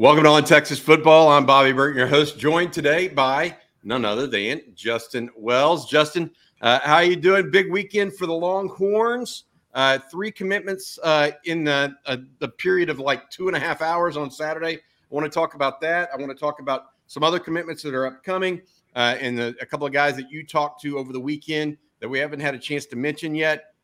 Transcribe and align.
Welcome 0.00 0.24
to 0.24 0.30
On 0.30 0.42
Texas 0.42 0.78
Football. 0.78 1.28
I'm 1.28 1.44
Bobby 1.44 1.72
Burton, 1.72 1.98
your 1.98 2.06
host, 2.06 2.38
joined 2.38 2.72
today 2.72 3.06
by 3.06 3.54
none 3.84 4.06
other 4.06 4.26
than 4.26 4.62
Justin 4.74 5.28
Wells. 5.36 5.90
Justin, 5.90 6.30
uh, 6.62 6.78
how 6.82 6.94
are 6.94 7.04
you 7.04 7.16
doing? 7.16 7.50
Big 7.50 7.70
weekend 7.70 8.16
for 8.16 8.24
the 8.24 8.32
Longhorns. 8.32 9.44
Uh, 9.74 9.98
three 10.10 10.32
commitments 10.32 10.98
uh, 11.02 11.32
in 11.44 11.64
the, 11.64 11.94
uh, 12.06 12.16
the 12.38 12.48
period 12.48 12.88
of 12.88 12.98
like 12.98 13.28
two 13.28 13.48
and 13.48 13.54
a 13.54 13.60
half 13.60 13.82
hours 13.82 14.16
on 14.16 14.30
Saturday. 14.30 14.76
I 14.76 15.14
want 15.14 15.26
to 15.26 15.30
talk 15.30 15.52
about 15.52 15.82
that. 15.82 16.08
I 16.14 16.16
want 16.16 16.30
to 16.30 16.34
talk 16.34 16.60
about 16.60 16.92
some 17.06 17.22
other 17.22 17.38
commitments 17.38 17.82
that 17.82 17.92
are 17.92 18.06
upcoming 18.06 18.62
uh, 18.96 19.16
and 19.20 19.36
the, 19.36 19.54
a 19.60 19.66
couple 19.66 19.86
of 19.86 19.92
guys 19.92 20.16
that 20.16 20.30
you 20.30 20.46
talked 20.46 20.80
to 20.80 20.96
over 20.96 21.12
the 21.12 21.20
weekend 21.20 21.76
that 21.98 22.08
we 22.08 22.18
haven't 22.18 22.40
had 22.40 22.54
a 22.54 22.58
chance 22.58 22.86
to 22.86 22.96
mention 22.96 23.34
yet. 23.34 23.74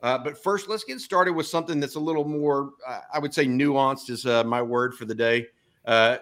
Uh, 0.00 0.16
but 0.16 0.42
first, 0.42 0.70
let's 0.70 0.84
get 0.84 1.00
started 1.00 1.34
with 1.34 1.46
something 1.46 1.80
that's 1.80 1.96
a 1.96 2.00
little 2.00 2.24
more, 2.24 2.70
I 3.12 3.18
would 3.18 3.34
say, 3.34 3.44
nuanced 3.44 4.08
is 4.08 4.24
my 4.24 4.62
word 4.62 4.94
for 4.94 5.04
the 5.04 5.14
day. 5.14 5.48
Uh, 5.86 6.18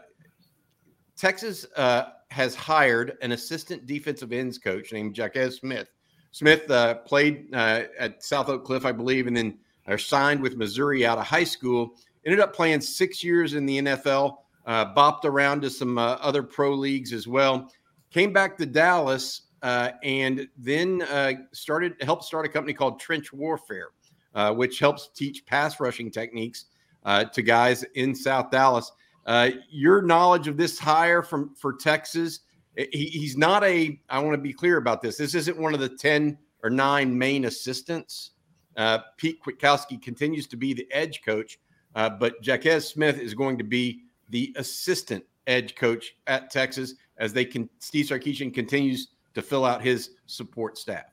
Texas 1.16 1.66
uh, 1.76 2.04
has 2.30 2.54
hired 2.54 3.16
an 3.22 3.32
assistant 3.32 3.86
defensive 3.86 4.32
ends 4.32 4.58
coach 4.58 4.92
named 4.92 5.14
Jacquies 5.14 5.60
Smith. 5.60 5.88
Smith 6.32 6.68
uh, 6.70 6.96
played 6.96 7.54
at 7.54 8.22
South 8.22 8.48
Oak 8.48 8.64
Cliff, 8.64 8.84
I 8.84 8.92
believe, 8.92 9.28
and 9.28 9.36
then 9.36 9.58
are 9.86 9.98
signed 9.98 10.40
with 10.40 10.56
Missouri 10.56 11.06
out 11.06 11.18
of 11.18 11.24
high 11.24 11.44
school. 11.44 11.94
Ended 12.26 12.40
up 12.40 12.54
playing 12.54 12.80
six 12.80 13.22
years 13.22 13.54
in 13.54 13.66
the 13.66 13.78
NFL, 13.82 14.38
bopped 14.66 15.24
around 15.24 15.62
to 15.62 15.70
some 15.70 15.96
other 15.96 16.42
pro 16.42 16.74
leagues 16.74 17.12
as 17.12 17.28
well. 17.28 17.70
Came 18.10 18.32
back 18.32 18.58
to 18.58 18.66
Dallas 18.66 19.42
uh, 19.64 19.92
and 20.02 20.46
then 20.58 21.00
uh, 21.10 21.32
started 21.52 21.94
helped 22.02 22.22
start 22.22 22.44
a 22.44 22.48
company 22.50 22.74
called 22.74 23.00
Trench 23.00 23.32
Warfare, 23.32 23.88
uh, 24.34 24.52
which 24.52 24.78
helps 24.78 25.08
teach 25.16 25.46
pass 25.46 25.80
rushing 25.80 26.10
techniques 26.10 26.66
uh, 27.04 27.24
to 27.24 27.40
guys 27.40 27.82
in 27.94 28.14
South 28.14 28.50
Dallas. 28.50 28.92
Uh, 29.26 29.50
your 29.70 30.02
knowledge 30.02 30.48
of 30.48 30.56
this 30.56 30.78
hire 30.78 31.22
from 31.22 31.54
for 31.54 31.72
Texas, 31.72 32.40
he, 32.76 33.06
he's 33.06 33.36
not 33.36 33.64
a. 33.64 33.98
I 34.08 34.18
want 34.18 34.34
to 34.34 34.42
be 34.42 34.52
clear 34.52 34.76
about 34.76 35.00
this. 35.00 35.16
This 35.16 35.34
isn't 35.34 35.58
one 35.58 35.74
of 35.74 35.80
the 35.80 35.88
ten 35.88 36.38
or 36.62 36.70
nine 36.70 37.16
main 37.16 37.46
assistants. 37.46 38.32
Uh, 38.76 38.98
Pete 39.16 39.42
Kwiatkowski 39.42 40.02
continues 40.02 40.46
to 40.48 40.56
be 40.56 40.74
the 40.74 40.86
edge 40.90 41.22
coach, 41.24 41.58
but 41.94 42.42
Jacquies 42.42 42.84
Smith 42.84 43.18
is 43.18 43.34
going 43.34 43.56
to 43.58 43.64
be 43.64 44.02
the 44.30 44.52
assistant 44.56 45.24
edge 45.46 45.74
coach 45.74 46.14
at 46.26 46.50
Texas 46.50 46.94
as 47.18 47.32
they 47.32 47.44
can. 47.44 47.68
Steve 47.78 48.06
Sarkisian 48.06 48.52
continues 48.52 49.08
to 49.34 49.42
fill 49.42 49.64
out 49.64 49.82
his 49.82 50.10
support 50.26 50.78
staff. 50.78 51.04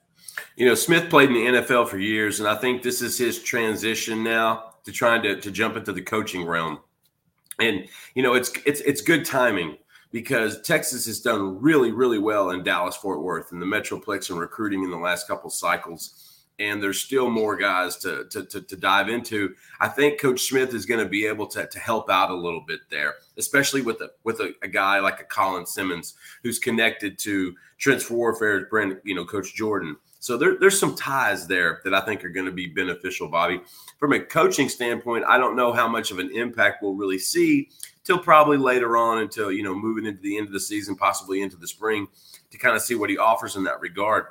You 0.56 0.66
know, 0.66 0.76
Smith 0.76 1.10
played 1.10 1.30
in 1.30 1.36
the 1.36 1.62
NFL 1.62 1.90
for 1.90 1.98
years, 1.98 2.40
and 2.40 2.48
I 2.48 2.56
think 2.56 2.82
this 2.82 3.02
is 3.02 3.18
his 3.18 3.42
transition 3.42 4.24
now 4.24 4.74
to 4.84 4.92
trying 4.92 5.22
to, 5.24 5.40
to 5.40 5.52
jump 5.52 5.76
into 5.76 5.92
the 5.92 6.02
coaching 6.02 6.46
realm. 6.46 6.80
And 7.60 7.88
you 8.16 8.24
know, 8.24 8.34
it's 8.34 8.52
it's 8.66 8.82
it's 8.82 9.02
good 9.02 9.26
timing 9.26 9.78
because 10.12 10.62
Texas 10.62 11.06
has 11.06 11.22
done 11.22 11.62
really, 11.62 11.92
really 11.92 12.20
well 12.20 12.50
in 12.52 12.64
Dallas 12.64 12.96
Fort 12.98 13.22
Worth 13.22 13.52
and 13.52 13.62
the 13.62 13.66
Metroplex 13.66 14.30
and 14.30 14.40
recruiting 14.40 14.84
in 14.84 14.92
the 14.92 14.98
last 14.98 15.28
couple 15.28 15.50
cycles 15.50 16.32
and 16.62 16.82
there's 16.82 17.00
still 17.00 17.30
more 17.30 17.56
guys 17.56 17.98
to, 17.98 18.26
to, 18.30 18.46
to, 18.46 18.62
to 18.62 18.76
dive 18.76 19.10
into. 19.10 19.56
I 19.80 19.88
think 19.88 20.22
Coach 20.22 20.42
Smith 20.42 20.76
is 20.76 20.86
going 20.86 21.04
to 21.04 21.10
be 21.10 21.26
able 21.26 21.48
to, 21.48 21.66
to 21.66 21.80
help 21.80 22.10
out 22.10 22.30
a 22.30 22.36
little 22.36 22.62
bit 22.62 22.82
there, 22.92 23.16
especially 23.38 23.82
with 23.82 24.00
a 24.02 24.12
with 24.24 24.40
a, 24.40 24.54
a 24.62 24.68
guy 24.68 25.00
like 25.00 25.20
a 25.20 25.26
Colin 25.26 25.66
Simmons 25.66 26.14
who's 26.44 26.60
connected 26.60 27.18
to 27.20 27.56
Trench 27.80 28.10
Warfare's 28.10 28.70
brand, 28.70 28.98
you 29.04 29.16
know, 29.16 29.26
Coach 29.26 29.56
Jordan. 29.56 29.98
So 30.22 30.38
there, 30.38 30.58
there's 30.58 30.80
some 30.80 30.96
ties 30.96 31.46
there 31.48 31.82
that 31.84 31.94
I 31.94 32.00
think 32.00 32.24
are 32.24 32.30
going 32.30 32.46
to 32.46 32.52
be 32.54 32.68
beneficial, 32.68 33.28
Bobby. 33.28 33.60
From 34.00 34.14
a 34.14 34.20
coaching 34.20 34.70
standpoint, 34.70 35.26
I 35.28 35.38
don't 35.38 35.58
know 35.58 35.74
how 35.74 35.88
much 35.88 36.12
of 36.12 36.20
an 36.20 36.32
impact 36.34 36.82
we'll 36.82 36.96
really 36.96 37.20
see 37.20 37.70
till 38.04 38.20
probably 38.20 38.58
later 38.58 38.96
on 38.96 39.18
until, 39.18 39.52
you 39.52 39.64
know, 39.64 39.76
moving 39.76 40.06
into 40.06 40.22
the 40.22 40.38
end 40.38 40.48
of 40.48 40.54
the 40.54 40.60
season, 40.60 40.96
possibly 40.96 41.42
into 41.42 41.58
the 41.58 41.68
spring 41.68 42.08
to 42.52 42.58
kind 42.58 42.76
of 42.76 42.82
see 42.82 42.96
what 42.96 43.10
he 43.10 43.18
offers 43.18 43.58
in 43.58 43.64
that 43.66 43.82
regard. 43.82 44.28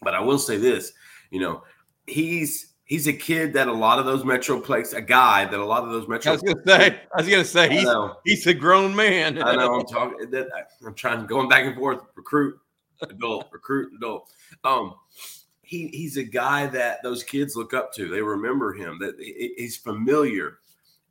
But 0.00 0.14
I 0.14 0.20
will 0.20 0.38
say 0.38 0.56
this 0.56 0.92
you 1.30 1.40
know, 1.40 1.62
he's 2.06 2.74
he's 2.84 3.06
a 3.06 3.12
kid 3.12 3.52
that 3.54 3.68
a 3.68 3.72
lot 3.72 3.98
of 3.98 4.04
those 4.04 4.24
Metroplex, 4.24 4.94
a 4.94 5.00
guy 5.00 5.44
that 5.44 5.58
a 5.58 5.64
lot 5.64 5.84
of 5.84 5.90
those 5.90 6.08
Metro. 6.08 6.32
I 6.32 6.34
was 6.34 6.42
gonna 6.42 6.62
say, 6.66 7.00
I 7.14 7.16
was 7.16 7.28
gonna 7.28 7.44
say, 7.44 7.70
he's 7.70 7.88
he's 8.24 8.46
a 8.46 8.54
grown 8.54 8.94
man. 8.94 9.42
I 9.42 9.54
know. 9.56 9.80
I'm 9.80 9.86
talking. 9.86 10.30
That, 10.30 10.48
I'm 10.84 10.94
trying 10.94 11.26
going 11.26 11.48
back 11.48 11.64
and 11.64 11.76
forth. 11.76 12.00
Recruit, 12.16 12.58
adult, 13.02 13.48
recruit, 13.52 13.92
adult. 13.96 14.30
Um, 14.64 14.94
he 15.62 15.88
he's 15.88 16.16
a 16.16 16.24
guy 16.24 16.66
that 16.66 17.02
those 17.02 17.22
kids 17.22 17.56
look 17.56 17.74
up 17.74 17.92
to. 17.94 18.08
They 18.08 18.22
remember 18.22 18.72
him. 18.72 18.98
That 19.00 19.14
he's 19.18 19.76
familiar, 19.76 20.58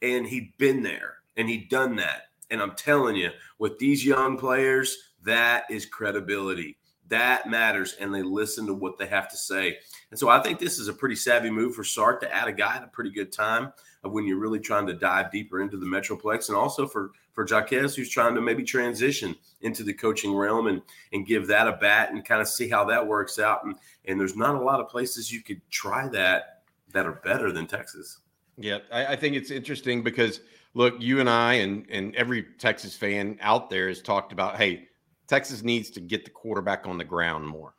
and 0.01 0.27
he'd 0.27 0.53
been 0.57 0.83
there 0.83 1.19
and 1.39 1.49
he'd 1.49 1.69
done 1.69 1.95
that. 1.95 2.23
And 2.51 2.61
I'm 2.61 2.75
telling 2.75 3.15
you, 3.15 3.29
with 3.59 3.79
these 3.79 4.05
young 4.05 4.37
players, 4.37 4.95
that 5.23 5.63
is 5.69 5.85
credibility. 5.85 6.77
That 7.09 7.49
matters, 7.49 7.95
and 7.99 8.13
they 8.13 8.21
listen 8.21 8.65
to 8.67 8.73
what 8.73 8.97
they 8.97 9.07
have 9.07 9.29
to 9.29 9.37
say. 9.37 9.77
And 10.11 10.19
so 10.19 10.29
I 10.29 10.41
think 10.41 10.59
this 10.59 10.79
is 10.79 10.87
a 10.87 10.93
pretty 10.93 11.15
savvy 11.15 11.49
move 11.49 11.75
for 11.75 11.83
Sark 11.83 12.21
to 12.21 12.33
add 12.33 12.47
a 12.47 12.53
guy 12.53 12.77
at 12.77 12.83
a 12.83 12.87
pretty 12.87 13.11
good 13.11 13.31
time 13.31 13.73
of 14.03 14.11
when 14.11 14.25
you're 14.25 14.39
really 14.39 14.59
trying 14.59 14.87
to 14.87 14.93
dive 14.93 15.31
deeper 15.31 15.61
into 15.61 15.77
the 15.77 15.85
Metroplex, 15.85 16.49
and 16.49 16.57
also 16.57 16.87
for 16.87 17.11
for 17.33 17.45
Jacquies, 17.45 17.95
who's 17.95 18.09
trying 18.09 18.35
to 18.35 18.41
maybe 18.41 18.63
transition 18.63 19.35
into 19.61 19.83
the 19.83 19.93
coaching 19.93 20.35
realm 20.35 20.67
and 20.67 20.81
and 21.13 21.25
give 21.25 21.47
that 21.47 21.67
a 21.67 21.73
bat 21.73 22.11
and 22.11 22.25
kind 22.25 22.41
of 22.41 22.47
see 22.47 22.69
how 22.69 22.85
that 22.85 23.05
works 23.05 23.39
out. 23.39 23.63
And 23.65 23.75
and 24.05 24.19
there's 24.19 24.35
not 24.35 24.55
a 24.55 24.61
lot 24.61 24.79
of 24.79 24.89
places 24.89 25.31
you 25.31 25.41
could 25.41 25.61
try 25.69 26.07
that 26.09 26.61
that 26.91 27.05
are 27.05 27.21
better 27.23 27.51
than 27.51 27.67
Texas. 27.67 28.19
Yeah, 28.57 28.79
I, 28.91 29.07
I 29.07 29.15
think 29.15 29.35
it's 29.35 29.51
interesting 29.51 30.03
because 30.03 30.41
look, 30.73 30.95
you 30.99 31.19
and 31.19 31.29
I 31.29 31.53
and 31.55 31.85
and 31.89 32.15
every 32.15 32.43
Texas 32.57 32.95
fan 32.95 33.37
out 33.41 33.69
there 33.69 33.87
has 33.87 34.01
talked 34.01 34.31
about, 34.31 34.57
hey, 34.57 34.88
Texas 35.29 35.61
needs 35.63 35.91
to 35.91 36.01
get 36.01 36.25
the 36.25 36.31
quarterback 36.31 36.87
on 36.87 36.97
the 36.97 37.03
ground 37.03 37.47
more, 37.47 37.75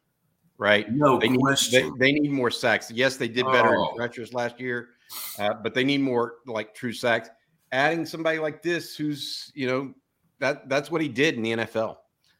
right? 0.56 0.90
No 0.90 1.18
they 1.18 1.28
question. 1.28 1.84
Need, 1.84 1.98
they, 1.98 2.12
they, 2.12 2.20
need 2.20 2.30
more 2.30 2.50
sacks. 2.50 2.90
Yes, 2.90 3.16
they 3.16 3.28
did 3.28 3.44
better 3.46 3.76
oh. 3.76 3.90
in 3.90 3.96
pressures 3.96 4.32
last 4.32 4.60
year, 4.60 4.90
uh, 5.38 5.54
but 5.54 5.74
they 5.74 5.82
need 5.82 6.00
more 6.00 6.34
like 6.46 6.74
true 6.74 6.92
sacks. 6.92 7.28
Adding 7.72 8.06
somebody 8.06 8.38
like 8.38 8.62
this, 8.62 8.96
who's 8.96 9.50
you 9.54 9.66
know 9.66 9.92
that 10.38 10.68
that's 10.68 10.90
what 10.90 11.00
he 11.00 11.08
did 11.08 11.34
in 11.34 11.42
the 11.42 11.52
NFL. 11.52 11.96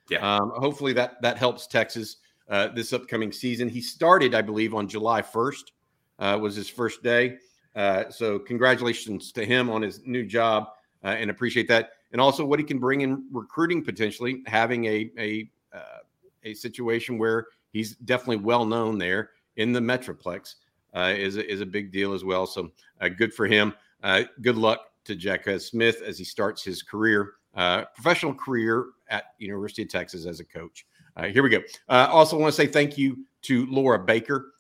Yeah. 0.09 0.37
Um, 0.37 0.53
hopefully 0.56 0.93
that 0.94 1.21
that 1.22 1.38
helps 1.38 1.66
Texas 1.66 2.16
uh, 2.48 2.69
this 2.69 2.92
upcoming 2.92 3.32
season. 3.32 3.69
He 3.69 3.81
started, 3.81 4.34
I 4.34 4.42
believe, 4.42 4.75
on 4.75 4.88
July 4.88 5.22
first. 5.22 5.72
Uh, 6.19 6.38
was 6.41 6.54
his 6.54 6.69
first 6.69 7.03
day. 7.03 7.38
Uh, 7.75 8.10
so 8.10 8.38
congratulations 8.38 9.32
to 9.32 9.44
him 9.44 9.71
on 9.71 9.81
his 9.81 10.04
new 10.04 10.27
job, 10.27 10.69
uh, 11.03 11.09
and 11.09 11.31
appreciate 11.31 11.66
that 11.69 11.92
and 12.12 12.21
also 12.21 12.44
what 12.44 12.59
he 12.59 12.65
can 12.65 12.78
bring 12.78 13.03
in 13.03 13.25
recruiting 13.32 13.84
potentially, 13.84 14.43
having 14.47 14.84
a 14.87 15.10
a 15.19 15.50
uh, 15.72 15.98
a 16.44 16.54
situation 16.54 17.19
where 17.19 17.47
he's 17.72 17.97
definitely 17.97 18.37
well 18.37 18.65
known 18.65 18.98
there 18.98 19.31
in 19.56 19.72
the 19.72 19.81
Metroplex 19.81 20.54
uh, 20.94 21.12
is 21.16 21.37
a, 21.37 21.50
is 21.50 21.60
a 21.60 21.66
big 21.66 21.93
deal 21.93 22.12
as 22.12 22.25
well. 22.25 22.47
So 22.47 22.71
uh, 23.00 23.09
good 23.09 23.32
for 23.32 23.47
him. 23.47 23.75
Uh, 24.03 24.22
good 24.41 24.56
luck 24.56 24.87
to 25.04 25.15
Jacquies 25.15 25.62
Smith 25.62 26.03
as 26.03 26.19
he 26.19 26.25
starts 26.25 26.62
his 26.65 26.82
career, 26.82 27.34
uh, 27.54 27.84
professional 27.94 28.34
career 28.34 28.87
at 29.09 29.34
University 29.38 29.82
of 29.82 29.88
Texas 29.88 30.27
as 30.27 30.41
a 30.41 30.44
coach. 30.44 30.87
Uh, 31.16 31.27
here 31.27 31.42
we 31.42 31.50
go. 31.50 31.60
also, 31.88 32.38
want 32.38 32.53
to 32.53 32.56
say 32.56 32.66
thank 32.66 32.97
you 32.97 33.25
to 33.42 33.66
Laura 33.66 33.98
Baker. 33.98 34.53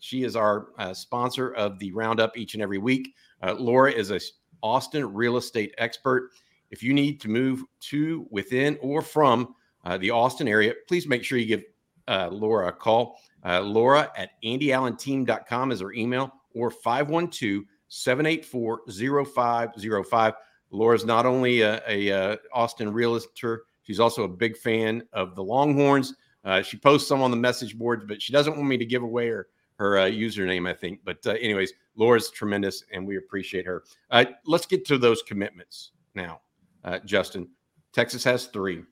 she 0.00 0.24
is 0.24 0.36
our 0.36 0.68
sponsor 0.92 1.54
of 1.54 1.78
the 1.78 1.92
Roundup 1.92 2.36
each 2.36 2.54
and 2.54 2.62
every 2.62 2.78
week. 2.78 3.14
Laura 3.42 3.90
is 3.90 4.10
a 4.10 4.20
Austin 4.62 5.12
real 5.14 5.36
estate 5.36 5.72
expert. 5.78 6.30
If 6.70 6.82
you 6.82 6.92
need 6.92 7.20
to 7.22 7.28
move 7.28 7.62
to, 7.80 8.26
within, 8.30 8.78
or 8.80 9.02
from 9.02 9.54
uh, 9.84 9.98
the 9.98 10.10
Austin 10.10 10.48
area, 10.48 10.74
please 10.86 11.06
make 11.06 11.24
sure 11.24 11.38
you 11.38 11.46
give 11.46 11.64
uh, 12.08 12.28
Laura 12.30 12.68
a 12.68 12.72
call. 12.72 13.18
Uh, 13.44 13.60
Laura 13.60 14.10
at 14.16 14.30
andyallenteam.com 14.44 15.72
is 15.72 15.80
her 15.80 15.92
email 15.92 16.32
or 16.54 16.70
512 16.70 17.64
784 17.88 18.80
0505. 18.88 20.34
Laura's 20.70 21.04
not 21.04 21.24
only 21.24 21.62
a, 21.62 21.80
a, 21.88 22.08
a, 22.08 22.38
Austin 22.52 22.92
realtor, 22.92 23.62
she's 23.82 24.00
also 24.00 24.24
a 24.24 24.28
big 24.28 24.56
fan 24.56 25.02
of 25.12 25.34
the 25.34 25.42
Longhorns. 25.42 26.14
Uh, 26.44 26.60
she 26.62 26.76
posts 26.76 27.08
some 27.08 27.22
on 27.22 27.30
the 27.30 27.36
message 27.36 27.78
boards, 27.78 28.04
but 28.06 28.20
she 28.20 28.32
doesn't 28.32 28.56
want 28.56 28.68
me 28.68 28.76
to 28.76 28.84
give 28.84 29.02
away 29.02 29.28
her 29.28 29.48
her 29.78 29.98
uh, 29.98 30.06
username, 30.06 30.68
I 30.68 30.74
think. 30.74 31.00
But 31.04 31.24
uh, 31.24 31.32
anyways, 31.32 31.72
Laura's 31.94 32.30
tremendous, 32.30 32.84
and 32.92 33.06
we 33.06 33.16
appreciate 33.16 33.64
her. 33.64 33.84
Uh, 34.10 34.24
let's 34.44 34.66
get 34.66 34.84
to 34.86 34.98
those 34.98 35.22
commitments 35.22 35.92
now 36.14 36.40
uh, 36.84 36.98
Justin. 37.04 37.48
Texas 37.92 38.24
has 38.24 38.46
three 38.46 38.84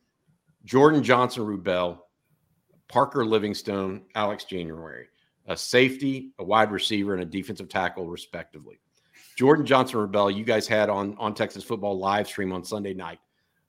Jordon 0.66 1.02
Johnson 1.02 1.44
Rubell, 1.44 1.98
Parker 2.88 3.24
Livingstone, 3.24 4.02
Alex 4.14 4.44
January, 4.44 5.06
a 5.46 5.56
safety, 5.56 6.32
a 6.38 6.44
wide 6.44 6.72
receiver, 6.72 7.14
and 7.14 7.22
a 7.22 7.26
defensive 7.26 7.68
tackle, 7.68 8.08
respectively. 8.08 8.80
Jordon 9.38 9.64
Johnson 9.64 10.00
Rubell, 10.00 10.34
you 10.34 10.44
guys 10.44 10.66
had 10.66 10.88
on, 10.88 11.14
on 11.18 11.34
Texas 11.34 11.62
football 11.62 11.98
live 11.98 12.26
stream 12.26 12.52
on 12.52 12.64
Sunday 12.64 12.94
night. 12.94 13.18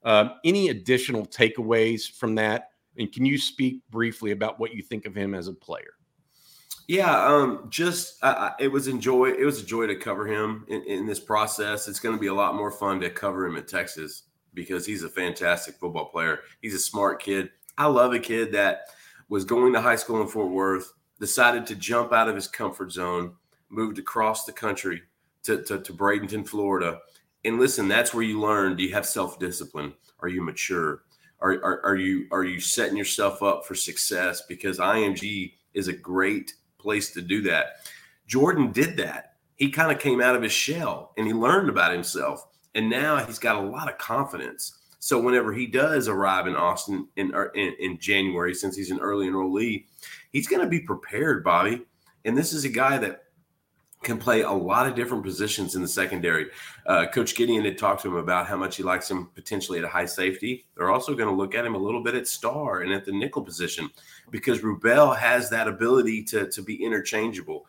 Um, 0.02 0.32
any 0.44 0.68
additional 0.68 1.26
takeaways 1.26 2.10
from 2.10 2.34
that? 2.36 2.70
And 2.96 3.12
can 3.12 3.24
you 3.24 3.38
speak 3.38 3.82
briefly 3.90 4.30
about 4.32 4.58
what 4.58 4.74
you 4.74 4.82
think 4.82 5.06
of 5.06 5.14
him 5.14 5.34
as 5.34 5.46
a 5.48 5.52
player? 5.52 5.97
Yeah, 6.88 7.26
um, 7.26 7.66
just 7.68 8.16
uh, 8.24 8.52
it 8.58 8.68
was 8.68 8.88
enjoy. 8.88 9.26
It 9.32 9.44
was 9.44 9.62
a 9.62 9.66
joy 9.66 9.86
to 9.86 9.94
cover 9.94 10.26
him 10.26 10.64
in, 10.68 10.82
in 10.84 11.06
this 11.06 11.20
process. 11.20 11.86
It's 11.86 12.00
going 12.00 12.14
to 12.14 12.20
be 12.20 12.28
a 12.28 12.34
lot 12.34 12.54
more 12.54 12.70
fun 12.70 12.98
to 13.00 13.10
cover 13.10 13.46
him 13.46 13.56
at 13.56 13.68
Texas 13.68 14.22
because 14.54 14.86
he's 14.86 15.02
a 15.02 15.08
fantastic 15.10 15.74
football 15.74 16.06
player. 16.06 16.40
He's 16.62 16.74
a 16.74 16.78
smart 16.78 17.22
kid. 17.22 17.50
I 17.76 17.86
love 17.86 18.14
a 18.14 18.18
kid 18.18 18.52
that 18.52 18.86
was 19.28 19.44
going 19.44 19.74
to 19.74 19.82
high 19.82 19.96
school 19.96 20.22
in 20.22 20.28
Fort 20.28 20.50
Worth, 20.50 20.94
decided 21.20 21.66
to 21.66 21.74
jump 21.74 22.14
out 22.14 22.28
of 22.28 22.34
his 22.34 22.48
comfort 22.48 22.90
zone, 22.90 23.34
moved 23.68 23.98
across 23.98 24.46
the 24.46 24.52
country 24.52 25.02
to, 25.42 25.62
to, 25.64 25.80
to 25.80 25.92
Bradenton, 25.92 26.48
Florida. 26.48 27.00
And 27.44 27.60
listen, 27.60 27.86
that's 27.86 28.14
where 28.14 28.24
you 28.24 28.40
learn. 28.40 28.76
Do 28.76 28.82
you 28.82 28.94
have 28.94 29.04
self 29.04 29.38
discipline? 29.38 29.92
Are 30.20 30.28
you 30.28 30.40
mature? 30.40 31.02
Are, 31.40 31.52
are, 31.62 31.84
are 31.84 31.96
you 31.96 32.26
are 32.32 32.44
you 32.44 32.60
setting 32.60 32.96
yourself 32.96 33.42
up 33.42 33.66
for 33.66 33.74
success? 33.74 34.42
Because 34.48 34.78
IMG 34.78 35.52
is 35.74 35.88
a 35.88 35.92
great 35.92 36.54
place 36.88 37.10
to 37.10 37.20
do 37.20 37.42
that. 37.42 37.86
Jordon 38.26 38.72
did 38.72 38.96
that. 38.96 39.34
He 39.56 39.68
kind 39.68 39.92
of 39.92 39.98
came 39.98 40.22
out 40.22 40.34
of 40.34 40.42
his 40.42 40.52
shell 40.52 41.12
and 41.18 41.26
he 41.26 41.34
learned 41.34 41.68
about 41.68 41.92
himself. 41.92 42.46
And 42.74 42.88
now 42.88 43.22
he's 43.26 43.38
got 43.38 43.56
a 43.56 43.60
lot 43.60 43.90
of 43.90 43.98
confidence. 43.98 44.78
So 44.98 45.20
whenever 45.20 45.52
he 45.52 45.66
does 45.66 46.08
arrive 46.08 46.46
in 46.46 46.56
Austin 46.56 47.06
in, 47.16 47.34
in, 47.54 47.74
in 47.78 47.98
January, 47.98 48.54
since 48.54 48.74
he's 48.74 48.90
an 48.90 49.00
early 49.00 49.26
enrollee, 49.26 49.84
he's 50.32 50.48
going 50.48 50.62
to 50.62 50.68
be 50.68 50.80
prepared, 50.80 51.44
Bobby. 51.44 51.82
And 52.24 52.38
this 52.38 52.54
is 52.54 52.64
a 52.64 52.70
guy 52.70 52.96
that 52.96 53.24
can 54.02 54.18
play 54.18 54.42
a 54.42 54.50
lot 54.50 54.86
of 54.86 54.94
different 54.94 55.24
positions 55.24 55.74
in 55.74 55.82
the 55.82 55.88
secondary. 55.88 56.46
Uh, 56.86 57.06
Coach 57.06 57.34
Gideon 57.34 57.64
had 57.64 57.76
talked 57.76 58.02
to 58.02 58.08
him 58.08 58.16
about 58.16 58.46
how 58.46 58.56
much 58.56 58.76
he 58.76 58.82
likes 58.82 59.10
him 59.10 59.28
potentially 59.34 59.78
at 59.78 59.84
a 59.84 59.88
high 59.88 60.06
safety. 60.06 60.66
They're 60.76 60.90
also 60.90 61.14
going 61.14 61.28
to 61.28 61.34
look 61.34 61.54
at 61.54 61.66
him 61.66 61.74
a 61.74 61.78
little 61.78 62.02
bit 62.02 62.14
at 62.14 62.28
star 62.28 62.82
and 62.82 62.92
at 62.92 63.04
the 63.04 63.12
nickel 63.12 63.42
position 63.42 63.90
because 64.30 64.60
Rubell 64.60 65.16
has 65.16 65.50
that 65.50 65.66
ability 65.66 66.22
to, 66.24 66.48
to 66.48 66.62
be 66.62 66.82
interchangeable. 66.82 67.66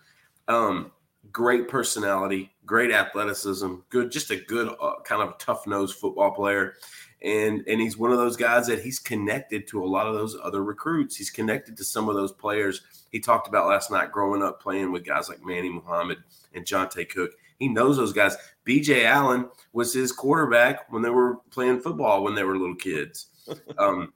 Um, 0.47 0.91
great 1.31 1.67
personality, 1.67 2.51
great 2.65 2.91
athleticism, 2.91 3.75
good, 3.89 4.11
just 4.11 4.31
a 4.31 4.35
good 4.35 4.73
uh, 4.81 5.01
kind 5.03 5.21
of 5.21 5.37
tough 5.39 5.65
nosed 5.65 5.95
football 5.95 6.31
player. 6.31 6.75
And, 7.21 7.63
and 7.67 7.81
he's 7.81 7.97
one 7.97 8.11
of 8.11 8.17
those 8.17 8.37
guys 8.37 8.67
that 8.67 8.81
he's 8.81 8.99
connected 8.99 9.67
to 9.67 9.83
a 9.83 9.85
lot 9.85 10.07
of 10.07 10.13
those 10.13 10.37
other 10.41 10.63
recruits. 10.63 11.17
He's 11.17 11.29
connected 11.29 11.75
to 11.77 11.83
some 11.83 12.07
of 12.07 12.15
those 12.15 12.31
players 12.31 12.81
he 13.11 13.19
talked 13.19 13.47
about 13.47 13.67
last 13.67 13.91
night 13.91 14.11
growing 14.11 14.43
up 14.43 14.61
playing 14.61 14.91
with 14.91 15.05
guys 15.05 15.29
like 15.29 15.43
Manny 15.43 15.69
Muhammad 15.69 16.19
and 16.53 16.65
Johntay 16.65 17.09
Cook. 17.09 17.31
He 17.57 17.67
knows 17.67 17.97
those 17.97 18.13
guys. 18.13 18.37
BJ 18.65 19.05
Allen 19.05 19.49
was 19.73 19.93
his 19.93 20.11
quarterback 20.11 20.91
when 20.91 21.01
they 21.01 21.09
were 21.09 21.37
playing 21.51 21.81
football 21.81 22.23
when 22.23 22.35
they 22.35 22.43
were 22.43 22.57
little 22.57 22.75
kids. 22.75 23.27
Um, 23.79 24.13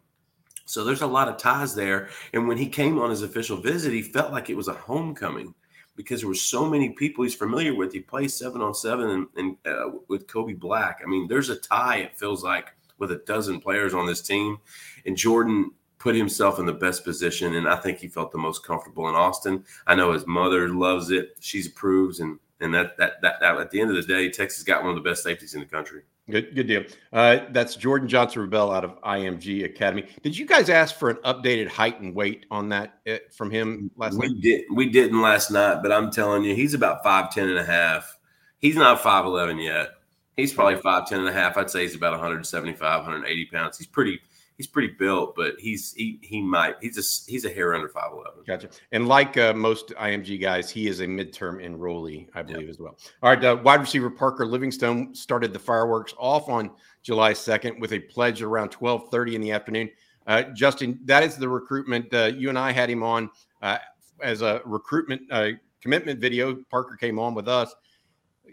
so 0.66 0.84
there's 0.84 1.02
a 1.02 1.08
lot 1.08 1.28
of 1.28 1.38
ties 1.38 1.74
there. 1.74 2.10
And 2.34 2.48
when 2.48 2.58
he 2.58 2.68
came 2.68 3.00
on 3.00 3.10
his 3.10 3.24
official 3.24 3.58
visit, 3.58 3.92
he 3.92 4.04
felt 4.04 4.32
like 4.32 4.50
it 4.50 4.56
was 4.56 4.68
a 4.68 4.74
homecoming 4.74 5.56
because 5.96 6.22
there 6.22 6.28
were 6.28 6.36
so 6.36 6.70
many 6.70 6.90
people 6.90 7.24
he's 7.24 7.34
familiar 7.34 7.74
with. 7.74 7.94
He 7.94 8.00
plays 8.00 8.36
seven 8.36 8.62
on 8.62 8.76
seven 8.76 9.10
and, 9.10 9.28
and 9.36 9.58
uh, 9.66 9.98
with 10.08 10.28
Kobe 10.28 10.54
Black. 10.54 11.02
I 11.04 11.10
mean, 11.10 11.28
there's 11.28 11.50
a 11.50 11.56
tie. 11.56 11.98
It 11.98 12.16
feels 12.16 12.44
like 12.44 12.76
with 13.04 13.12
a 13.12 13.24
dozen 13.26 13.60
players 13.60 13.94
on 13.94 14.08
this 14.08 14.22
team, 14.22 14.58
and 15.06 15.16
Jordon 15.16 15.66
put 16.00 16.16
himself 16.16 16.60
in 16.60 16.66
the 16.66 16.74
best 16.74 17.04
position, 17.04 17.56
and 17.56 17.68
I 17.68 17.78
think 17.78 18.00
he 18.00 18.08
felt 18.08 18.32
the 18.32 18.38
most 18.38 18.66
comfortable 18.66 19.08
in 19.08 19.16
Austin. 19.16 19.64
I 19.88 19.96
know 19.96 20.12
his 20.12 20.28
mother 20.28 20.70
loves 20.70 21.12
it; 21.12 21.38
she 21.40 21.64
approves, 21.66 22.20
and 22.20 22.40
and 22.60 22.74
that 22.74 22.98
that 22.98 23.22
that, 23.22 23.40
that 23.40 23.58
at 23.58 23.72
the 23.72 23.80
end 23.80 23.90
of 23.90 23.96
the 23.96 24.04
day, 24.04 24.30
Texas 24.30 24.64
got 24.64 24.84
one 24.84 24.90
of 24.90 25.02
the 25.02 25.10
best 25.10 25.24
safeties 25.24 25.54
in 25.54 25.60
the 25.60 25.66
country. 25.66 26.02
Good, 26.30 26.56
good 26.56 26.68
deal. 26.68 26.84
Uh, 27.12 27.40
that's 27.52 27.76
Jordon 27.76 28.08
Johnson 28.08 28.50
Rubell 28.50 28.74
out 28.74 28.86
of 28.86 29.02
IMG 29.02 29.66
Academy. 29.66 30.08
Did 30.22 30.38
you 30.38 30.46
guys 30.46 30.70
ask 30.70 30.96
for 30.96 31.10
an 31.10 31.18
updated 31.26 31.68
height 31.68 32.00
and 32.00 32.16
weight 32.16 32.46
on 32.50 32.70
that 32.70 33.00
uh, 33.06 33.18
from 33.32 33.52
him 33.52 33.92
last 33.98 34.18
we 34.18 34.28
night? 34.28 34.42
Did, 34.42 34.62
we 34.72 34.90
didn't 34.90 35.22
last 35.22 35.52
night, 35.52 35.82
but 35.84 35.92
I'm 35.92 36.12
telling 36.12 36.46
you, 36.46 36.56
he's 36.56 36.74
about 36.74 37.04
5'10 37.04 37.50
and 37.50 37.58
a 37.58 37.66
half. 37.66 38.18
He's 38.60 38.78
not 38.78 39.02
5'11 39.02 39.62
yet. 39.62 39.90
He's 40.36 40.54
probably 40.54 40.80
5'10 40.80 41.12
and 41.12 41.28
a 41.28 41.34
half. 41.34 41.58
I'd 41.58 41.70
say 41.70 41.82
he's 41.82 41.96
about 41.96 42.12
175, 42.12 42.80
180 42.80 43.46
pounds. 43.46 43.78
He's 43.78 43.88
pretty– 43.88 44.20
he's 44.58 44.68
pretty 44.68 44.94
built, 45.00 45.36
but 45.36 45.56
he's 45.60 45.94
he 45.94 46.20
he 46.22 46.42
might 46.42 46.76
he's 46.82 46.98
a 46.98 47.32
he's 47.32 47.46
a 47.46 47.50
hair 47.50 47.74
under 47.74 47.90
five 47.90 48.12
eleven. 48.12 48.44
Gotcha. 48.46 48.70
And 48.92 49.08
like 49.08 49.38
uh, 49.38 49.54
most 49.54 49.90
IMG 49.90 50.40
guys, 50.40 50.70
he 50.70 50.88
is 50.88 51.00
a 51.00 51.06
midterm 51.06 51.64
enrollee, 51.64 52.28
I 52.34 52.44
believe, 52.44 52.62
yep. 52.62 52.70
as 52.70 52.80
well. 52.80 52.98
All 53.22 53.30
right, 53.30 53.44
uh, 53.44 53.58
wide 53.64 53.82
receiver 53.82 54.10
Parker 54.10 54.46
Livingstone 54.46 55.14
started 55.16 55.54
the 55.54 55.60
fireworks 55.60 56.14
off 56.18 56.50
on 56.50 56.72
July 57.02 57.34
second 57.34 57.80
with 57.80 57.94
a 57.94 58.00
pledge 58.00 58.42
around 58.42 58.70
twelve 58.70 59.10
thirty 59.10 59.36
in 59.36 59.42
the 59.42 59.52
afternoon. 59.52 59.90
Uh, 60.26 60.44
Justin, 60.54 61.00
that 61.06 61.24
is 61.24 61.36
the 61.36 61.50
recruitment. 61.50 62.14
Uh, 62.14 62.32
you 62.36 62.50
and 62.50 62.58
I 62.58 62.72
had 62.72 62.90
him 62.90 63.04
on 63.04 63.30
uh, 63.62 63.78
as 64.22 64.42
a 64.42 64.62
recruitment 64.66 65.22
uh, 65.32 65.50
commitment 65.82 66.20
video. 66.20 66.56
Parker 66.70 66.96
came 66.96 67.20
on 67.20 67.34
with 67.34 67.48
us. 67.48 67.74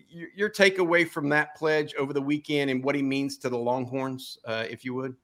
Your, 0.09 0.29
your 0.35 0.51
takeaway 0.51 1.09
from 1.09 1.29
that 1.31 1.57
pledge 1.57 1.95
over 1.95 2.13
the 2.13 2.23
weekend 2.23 2.71
and 2.71 2.83
what 2.83 2.95
he 2.95 3.03
means 3.03 3.37
to 3.39 3.49
the 3.49 3.59
Longhorns, 3.59 4.39
if 4.47 4.85
you 4.85 4.95
would. 4.95 5.15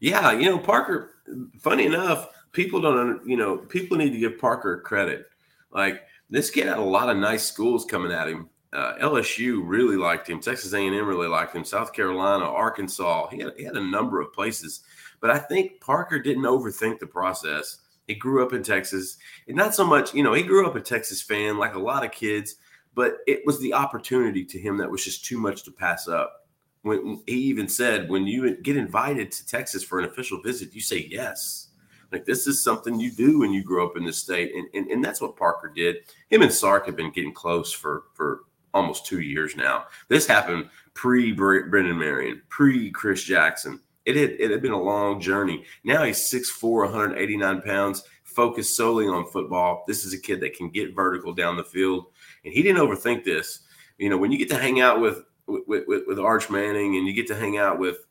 Yeah, 0.00 0.32
you 0.32 0.46
know, 0.46 0.58
Parker, 0.58 1.16
funny 1.60 1.86
enough, 1.86 2.28
people 2.52 2.80
don't, 2.80 3.26
you 3.26 3.36
know, 3.36 3.56
people 3.56 3.96
need 3.96 4.10
to 4.10 4.18
give 4.18 4.38
Parker 4.38 4.80
credit. 4.80 5.26
Like 5.70 6.02
this 6.30 6.50
kid 6.50 6.68
had 6.68 6.78
a 6.78 6.82
lot 6.82 7.10
of 7.10 7.16
nice 7.16 7.44
schools 7.44 7.84
coming 7.84 8.12
at 8.12 8.28
him. 8.28 8.48
Uh, 8.72 8.96
LSU 8.96 9.62
really 9.64 9.96
liked 9.96 10.28
him. 10.28 10.40
Texas 10.40 10.72
A&M 10.72 10.92
really 11.06 11.28
liked 11.28 11.54
him. 11.54 11.64
South 11.64 11.92
Carolina, 11.92 12.44
Arkansas. 12.44 13.28
He 13.28 13.38
had, 13.38 13.52
he 13.56 13.62
had 13.62 13.76
a 13.76 13.84
number 13.84 14.20
of 14.20 14.32
places. 14.32 14.82
But 15.20 15.30
I 15.30 15.38
think 15.38 15.80
Parker 15.80 16.18
didn't 16.18 16.42
overthink 16.42 16.98
the 16.98 17.06
process. 17.06 17.78
He 18.08 18.14
grew 18.14 18.44
up 18.44 18.52
in 18.52 18.64
Texas. 18.64 19.16
And 19.46 19.56
not 19.56 19.74
so 19.74 19.86
much, 19.86 20.12
you 20.12 20.24
know, 20.24 20.34
he 20.34 20.42
grew 20.42 20.66
up 20.66 20.74
a 20.74 20.80
Texas 20.80 21.22
fan 21.22 21.56
like 21.56 21.74
a 21.74 21.78
lot 21.78 22.04
of 22.04 22.10
kids, 22.10 22.56
but 22.94 23.18
it 23.26 23.44
was 23.44 23.60
the 23.60 23.74
opportunity 23.74 24.44
to 24.44 24.58
him 24.58 24.76
that 24.78 24.90
was 24.90 25.04
just 25.04 25.24
too 25.24 25.38
much 25.38 25.64
to 25.64 25.70
pass 25.70 26.08
up 26.08 26.44
when 26.84 27.22
he 27.26 27.36
even 27.36 27.66
said 27.66 28.10
when 28.10 28.26
you 28.26 28.56
get 28.58 28.76
invited 28.76 29.32
to 29.32 29.46
Texas 29.46 29.82
for 29.82 29.98
an 29.98 30.04
official 30.04 30.40
visit, 30.42 30.74
you 30.74 30.82
say 30.82 31.08
yes. 31.10 31.68
Like 32.12 32.26
this 32.26 32.46
is 32.46 32.62
something 32.62 33.00
you 33.00 33.10
do 33.10 33.40
when 33.40 33.52
you 33.52 33.64
grow 33.64 33.86
up 33.86 33.96
in 33.96 34.04
the 34.04 34.12
state, 34.12 34.54
and, 34.54 34.68
and 34.74 34.90
and 34.90 35.02
that's 35.02 35.20
what 35.20 35.36
Parker 35.36 35.72
did. 35.74 35.96
Him 36.28 36.42
and 36.42 36.52
Sark 36.52 36.86
have 36.86 36.94
been 36.94 37.10
getting 37.10 37.32
close 37.32 37.72
for 37.72 38.04
for 38.12 38.42
almost 38.74 39.06
two 39.06 39.20
years 39.20 39.56
now. 39.56 39.86
This 40.08 40.26
happened 40.26 40.68
pre 40.92 41.32
Brennan 41.32 41.98
Marion, 41.98 42.42
pre 42.50 42.90
Chris 42.90 43.24
Jackson. 43.24 43.80
It 44.04 44.14
had 44.16 44.32
it 44.38 44.50
had 44.50 44.60
been 44.60 44.72
a 44.72 44.80
long 44.80 45.20
journey. 45.20 45.64
Now 45.82 46.04
he's 46.04 46.18
6'4", 46.18 46.84
189 46.84 47.62
pounds, 47.62 48.04
focused 48.24 48.76
solely 48.76 49.08
on 49.08 49.26
football. 49.26 49.84
This 49.88 50.04
is 50.04 50.12
a 50.12 50.20
kid 50.20 50.40
that 50.40 50.54
can 50.54 50.68
get 50.68 50.94
vertical 50.94 51.32
down 51.32 51.56
the 51.56 51.64
field, 51.64 52.06
and 52.44 52.52
he 52.52 52.62
didn't 52.62 52.82
overthink 52.82 53.24
this. 53.24 53.60
You 53.98 54.10
know, 54.10 54.18
when 54.18 54.32
you 54.32 54.38
get 54.38 54.48
to 54.50 54.58
hang 54.58 54.80
out 54.80 55.00
with 55.00 55.24
with, 55.46 55.84
with, 55.86 56.02
with 56.06 56.18
Arch 56.18 56.50
Manning, 56.50 56.96
and 56.96 57.06
you 57.06 57.12
get 57.12 57.26
to 57.28 57.36
hang 57.36 57.58
out 57.58 57.78
with, 57.78 58.06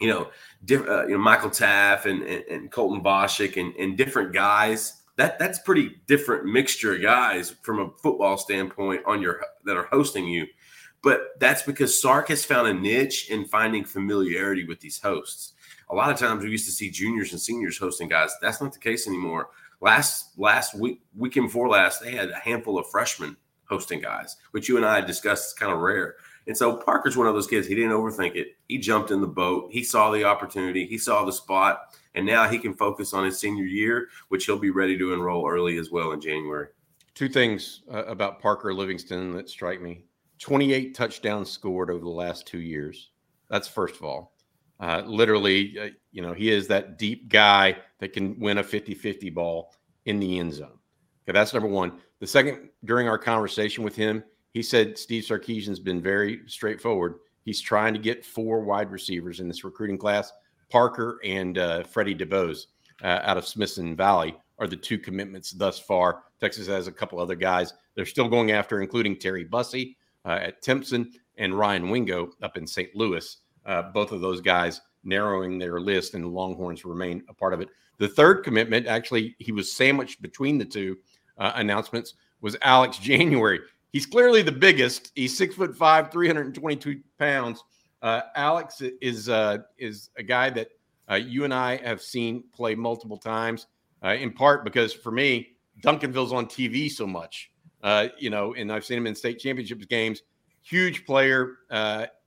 you 0.00 0.08
know, 0.08 0.30
diff, 0.64 0.86
uh, 0.88 1.06
you 1.06 1.12
know 1.12 1.18
Michael 1.18 1.50
Taaffe 1.50 2.06
and, 2.06 2.22
and, 2.22 2.44
and 2.44 2.70
Colton 2.70 3.02
Vasek 3.02 3.60
and, 3.60 3.74
and 3.76 3.96
different 3.96 4.32
guys. 4.32 5.02
That 5.16 5.38
that's 5.38 5.60
pretty 5.60 5.96
different 6.06 6.46
mixture 6.46 6.94
of 6.94 7.02
guys 7.02 7.54
from 7.62 7.78
a 7.78 7.90
football 8.02 8.36
standpoint 8.36 9.02
on 9.06 9.22
your 9.22 9.42
that 9.64 9.76
are 9.76 9.86
hosting 9.86 10.26
you. 10.26 10.46
But 11.02 11.38
that's 11.38 11.62
because 11.62 12.00
Sark 12.00 12.28
has 12.28 12.44
found 12.46 12.66
a 12.66 12.72
niche 12.72 13.30
in 13.30 13.44
finding 13.44 13.84
familiarity 13.84 14.64
with 14.64 14.80
these 14.80 14.98
hosts. 14.98 15.52
A 15.90 15.94
lot 15.94 16.10
of 16.10 16.18
times 16.18 16.42
we 16.42 16.50
used 16.50 16.64
to 16.64 16.72
see 16.72 16.90
juniors 16.90 17.32
and 17.32 17.40
seniors 17.40 17.76
hosting 17.76 18.08
guys. 18.08 18.34
That's 18.40 18.60
not 18.60 18.72
the 18.72 18.78
case 18.78 19.06
anymore. 19.06 19.50
Last 19.84 20.38
last 20.38 20.74
week 20.74 21.02
weekend 21.14 21.48
before 21.48 21.68
last, 21.68 22.00
they 22.00 22.12
had 22.12 22.30
a 22.30 22.36
handful 22.36 22.78
of 22.78 22.86
freshmen 22.90 23.36
hosting 23.66 24.00
guys, 24.00 24.38
which 24.52 24.66
you 24.66 24.78
and 24.78 24.86
I 24.86 25.02
discussed 25.02 25.48
is 25.48 25.52
kind 25.52 25.70
of 25.70 25.80
rare. 25.80 26.14
And 26.46 26.56
so 26.56 26.74
Parker's 26.74 27.18
one 27.18 27.26
of 27.26 27.34
those 27.34 27.46
kids. 27.46 27.66
He 27.66 27.74
didn't 27.74 27.90
overthink 27.90 28.34
it. 28.34 28.56
He 28.66 28.78
jumped 28.78 29.10
in 29.10 29.20
the 29.20 29.26
boat. 29.26 29.68
He 29.70 29.84
saw 29.84 30.10
the 30.10 30.24
opportunity. 30.24 30.86
He 30.86 30.96
saw 30.96 31.26
the 31.26 31.34
spot, 31.34 31.94
and 32.14 32.24
now 32.24 32.48
he 32.48 32.56
can 32.56 32.72
focus 32.72 33.12
on 33.12 33.26
his 33.26 33.38
senior 33.38 33.66
year, 33.66 34.08
which 34.28 34.46
he'll 34.46 34.58
be 34.58 34.70
ready 34.70 34.96
to 34.96 35.12
enroll 35.12 35.46
early 35.46 35.76
as 35.76 35.90
well 35.90 36.12
in 36.12 36.20
January. 36.22 36.68
Two 37.14 37.28
things 37.28 37.82
uh, 37.92 38.06
about 38.06 38.40
Parker 38.40 38.72
Livingstone 38.72 39.36
that 39.36 39.50
strike 39.50 39.82
me: 39.82 40.06
28 40.38 40.94
touchdowns 40.94 41.50
scored 41.50 41.90
over 41.90 42.02
the 42.02 42.08
last 42.08 42.46
two 42.46 42.60
years. 42.60 43.10
That's 43.50 43.68
first 43.68 43.96
of 43.96 44.04
all. 44.04 44.33
Uh, 44.84 45.02
literally, 45.06 45.78
uh, 45.78 45.88
you 46.12 46.20
know, 46.20 46.34
he 46.34 46.50
is 46.50 46.68
that 46.68 46.98
deep 46.98 47.30
guy 47.30 47.74
that 48.00 48.12
can 48.12 48.38
win 48.38 48.58
a 48.58 48.62
50-50 48.62 49.32
ball 49.32 49.72
in 50.04 50.20
the 50.20 50.38
end 50.38 50.52
zone. 50.52 50.78
Okay, 51.26 51.32
that's 51.32 51.54
number 51.54 51.70
one. 51.70 52.00
The 52.20 52.26
second, 52.26 52.68
during 52.84 53.08
our 53.08 53.16
conversation 53.16 53.82
with 53.82 53.96
him, 53.96 54.22
he 54.52 54.62
said 54.62 54.98
Steve 54.98 55.24
Sarkisian's 55.24 55.80
been 55.80 56.02
very 56.02 56.42
straightforward. 56.48 57.14
He's 57.46 57.62
trying 57.62 57.94
to 57.94 57.98
get 57.98 58.26
four 58.26 58.60
wide 58.60 58.90
receivers 58.90 59.40
in 59.40 59.48
this 59.48 59.64
recruiting 59.64 59.96
class. 59.96 60.30
Parker 60.70 61.18
and 61.24 61.56
uh, 61.56 61.84
Freddie 61.84 62.14
DeBose 62.14 62.66
uh, 63.02 63.20
out 63.22 63.38
of 63.38 63.46
Smithson 63.46 63.96
Valley 63.96 64.36
are 64.58 64.66
the 64.66 64.76
two 64.76 64.98
commitments 64.98 65.52
thus 65.52 65.78
far. 65.78 66.24
Texas 66.40 66.66
has 66.66 66.88
a 66.88 66.92
couple 66.92 67.18
other 67.18 67.36
guys 67.36 67.72
they're 67.94 68.04
still 68.04 68.28
going 68.28 68.52
after, 68.52 68.82
including 68.82 69.16
Terry 69.16 69.44
Bussey 69.44 69.96
uh, 70.26 70.40
at 70.42 70.60
Timpson 70.60 71.10
and 71.38 71.58
Ryan 71.58 71.88
Wingo 71.88 72.32
up 72.42 72.58
in 72.58 72.66
St. 72.66 72.94
Louis. 72.94 73.38
Uh, 73.66 73.82
both 73.82 74.12
of 74.12 74.20
those 74.20 74.40
guys 74.40 74.80
narrowing 75.04 75.58
their 75.58 75.80
list, 75.80 76.14
and 76.14 76.24
the 76.24 76.28
Longhorns 76.28 76.84
remain 76.84 77.22
a 77.28 77.34
part 77.34 77.54
of 77.54 77.60
it. 77.60 77.68
The 77.98 78.08
third 78.08 78.42
commitment, 78.42 78.86
actually, 78.86 79.36
he 79.38 79.52
was 79.52 79.72
sandwiched 79.72 80.20
between 80.20 80.58
the 80.58 80.64
two 80.64 80.96
uh, 81.38 81.52
announcements 81.54 82.14
was 82.40 82.56
Alex 82.62 82.98
January. 83.02 83.60
He's 83.92 84.06
clearly 84.06 84.42
the 84.42 84.52
biggest. 84.52 85.12
He's 85.14 85.36
six 85.36 85.54
foot 85.54 85.76
five, 85.76 86.10
322 86.10 87.00
pounds. 87.18 87.62
Uh, 88.02 88.22
Alex 88.36 88.82
is 89.00 89.28
uh, 89.28 89.58
is 89.78 90.10
a 90.18 90.22
guy 90.22 90.50
that 90.50 90.68
uh, 91.10 91.14
you 91.14 91.44
and 91.44 91.54
I 91.54 91.76
have 91.76 92.02
seen 92.02 92.44
play 92.52 92.74
multiple 92.74 93.16
times, 93.16 93.66
uh, 94.02 94.08
in 94.08 94.32
part 94.32 94.64
because 94.64 94.92
for 94.92 95.10
me, 95.10 95.56
Duncanville's 95.82 96.32
on 96.32 96.46
TV 96.46 96.90
so 96.90 97.06
much, 97.06 97.50
you 98.18 98.30
know, 98.30 98.54
and 98.54 98.70
I've 98.72 98.84
seen 98.84 98.98
him 98.98 99.06
in 99.06 99.14
state 99.14 99.38
championships 99.38 99.86
games. 99.86 100.22
Huge 100.62 101.06
player, 101.06 101.58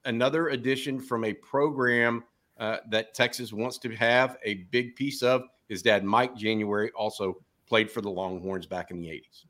another 0.08 0.50
addition 0.50 1.00
from 1.00 1.24
a 1.24 1.34
program 1.34 2.24
that 2.58 3.14
Texas 3.14 3.54
wants 3.54 3.78
to 3.80 3.96
have 3.96 4.38
a 4.44 4.56
big 4.72 4.96
piece 4.96 5.22
of. 5.22 5.44
His 5.70 5.82
dad, 5.82 6.04
Mike 6.04 6.36
January, 6.36 6.92
also 6.92 7.38
played 7.68 7.92
for 7.92 8.02
the 8.02 8.10
Longhorns 8.10 8.66
back 8.66 8.90
in 8.90 9.00
the 9.00 9.08
80s. 9.08 9.46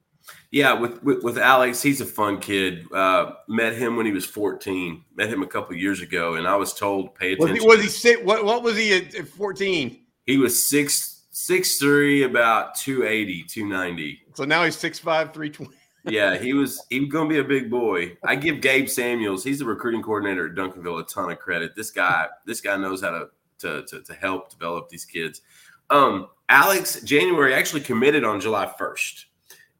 Yeah, 0.51 0.73
with, 0.73 1.01
with, 1.03 1.23
with 1.23 1.37
Alex, 1.37 1.81
he's 1.81 2.01
a 2.01 2.05
fun 2.05 2.39
kid. 2.39 2.85
Uh, 2.91 3.33
met 3.47 3.75
him 3.75 3.95
when 3.95 4.05
he 4.05 4.11
was 4.11 4.25
14. 4.25 5.03
Met 5.15 5.29
him 5.29 5.41
a 5.41 5.47
couple 5.47 5.75
years 5.75 6.01
ago, 6.01 6.35
and 6.35 6.47
I 6.47 6.55
was 6.55 6.73
told 6.73 7.15
pay 7.15 7.33
attention. 7.33 7.65
Was 7.65 7.79
he, 7.79 7.87
was 7.87 8.03
he? 8.03 8.15
What 8.25 8.43
what 8.43 8.63
was 8.63 8.75
he 8.75 8.93
at, 8.93 9.15
at 9.15 9.27
14? 9.27 10.01
He 10.25 10.37
was 10.37 10.67
six 10.67 11.17
six 11.37 11.77
three, 11.77 12.23
about 12.23 12.75
280, 12.75 13.43
290. 13.43 14.21
So 14.33 14.43
now 14.43 14.63
he's 14.63 14.75
6'5", 14.75 15.01
320. 15.33 15.76
Yeah, 16.09 16.37
he 16.37 16.53
was 16.53 16.85
he 16.89 16.99
was 16.99 17.09
gonna 17.09 17.29
be 17.29 17.39
a 17.39 17.43
big 17.43 17.69
boy. 17.69 18.17
I 18.23 18.35
give 18.35 18.61
Gabe 18.61 18.87
Samuels, 18.87 19.43
he's 19.43 19.59
the 19.59 19.65
recruiting 19.65 20.01
coordinator 20.01 20.47
at 20.47 20.55
Duncanville, 20.55 21.01
a 21.01 21.03
ton 21.03 21.31
of 21.31 21.39
credit. 21.39 21.75
This 21.75 21.91
guy, 21.91 22.27
this 22.45 22.61
guy 22.61 22.77
knows 22.77 23.01
how 23.01 23.11
to 23.11 23.29
to 23.59 23.85
to, 23.87 24.01
to 24.01 24.13
help 24.13 24.49
develop 24.49 24.89
these 24.89 25.05
kids. 25.05 25.41
Um, 25.89 26.27
Alex 26.49 27.01
January 27.01 27.53
actually 27.53 27.81
committed 27.81 28.23
on 28.23 28.39
July 28.39 28.71
1st. 28.79 29.25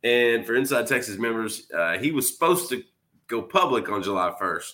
And 0.03 0.46
for 0.46 0.55
Inside 0.55 0.88
Texas 0.88 1.17
members, 1.17 1.69
uh, 1.72 1.98
he 1.98 2.12
was 2.12 2.31
supposed 2.31 2.69
to 2.69 2.84
go 3.27 3.41
public 3.41 3.89
on 3.89 4.03
July 4.03 4.34
1st, 4.39 4.74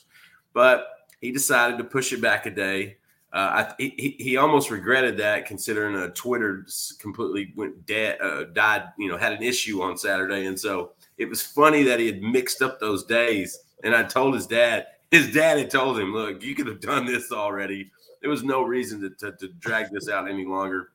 but 0.53 0.87
he 1.21 1.31
decided 1.31 1.77
to 1.77 1.83
push 1.83 2.13
it 2.13 2.21
back 2.21 2.45
a 2.45 2.51
day. 2.51 2.97
Uh, 3.31 3.65
I, 3.65 3.73
he, 3.79 4.15
he 4.19 4.37
almost 4.37 4.69
regretted 4.69 5.17
that, 5.17 5.47
considering 5.47 5.95
uh, 5.95 6.09
Twitter 6.13 6.67
completely 6.99 7.51
went 7.55 7.85
dead, 7.87 8.21
uh, 8.21 8.43
died. 8.53 8.89
You 8.99 9.09
know, 9.09 9.17
had 9.17 9.33
an 9.33 9.41
issue 9.41 9.81
on 9.81 9.97
Saturday, 9.97 10.45
and 10.45 10.59
so 10.59 10.91
it 11.17 11.29
was 11.29 11.41
funny 11.41 11.83
that 11.83 11.99
he 11.99 12.07
had 12.07 12.21
mixed 12.21 12.61
up 12.61 12.79
those 12.79 13.03
days. 13.05 13.59
And 13.83 13.95
I 13.95 14.03
told 14.03 14.35
his 14.35 14.47
dad. 14.47 14.87
His 15.11 15.31
dad 15.31 15.57
had 15.57 15.69
told 15.69 15.99
him, 15.99 16.13
"Look, 16.13 16.43
you 16.43 16.55
could 16.55 16.67
have 16.67 16.79
done 16.79 17.05
this 17.05 17.31
already. 17.31 17.91
There 18.21 18.29
was 18.29 18.43
no 18.43 18.63
reason 18.63 19.01
to, 19.01 19.09
to, 19.09 19.37
to 19.37 19.47
drag 19.59 19.91
this 19.91 20.09
out 20.09 20.29
any 20.29 20.45
longer." 20.45 20.89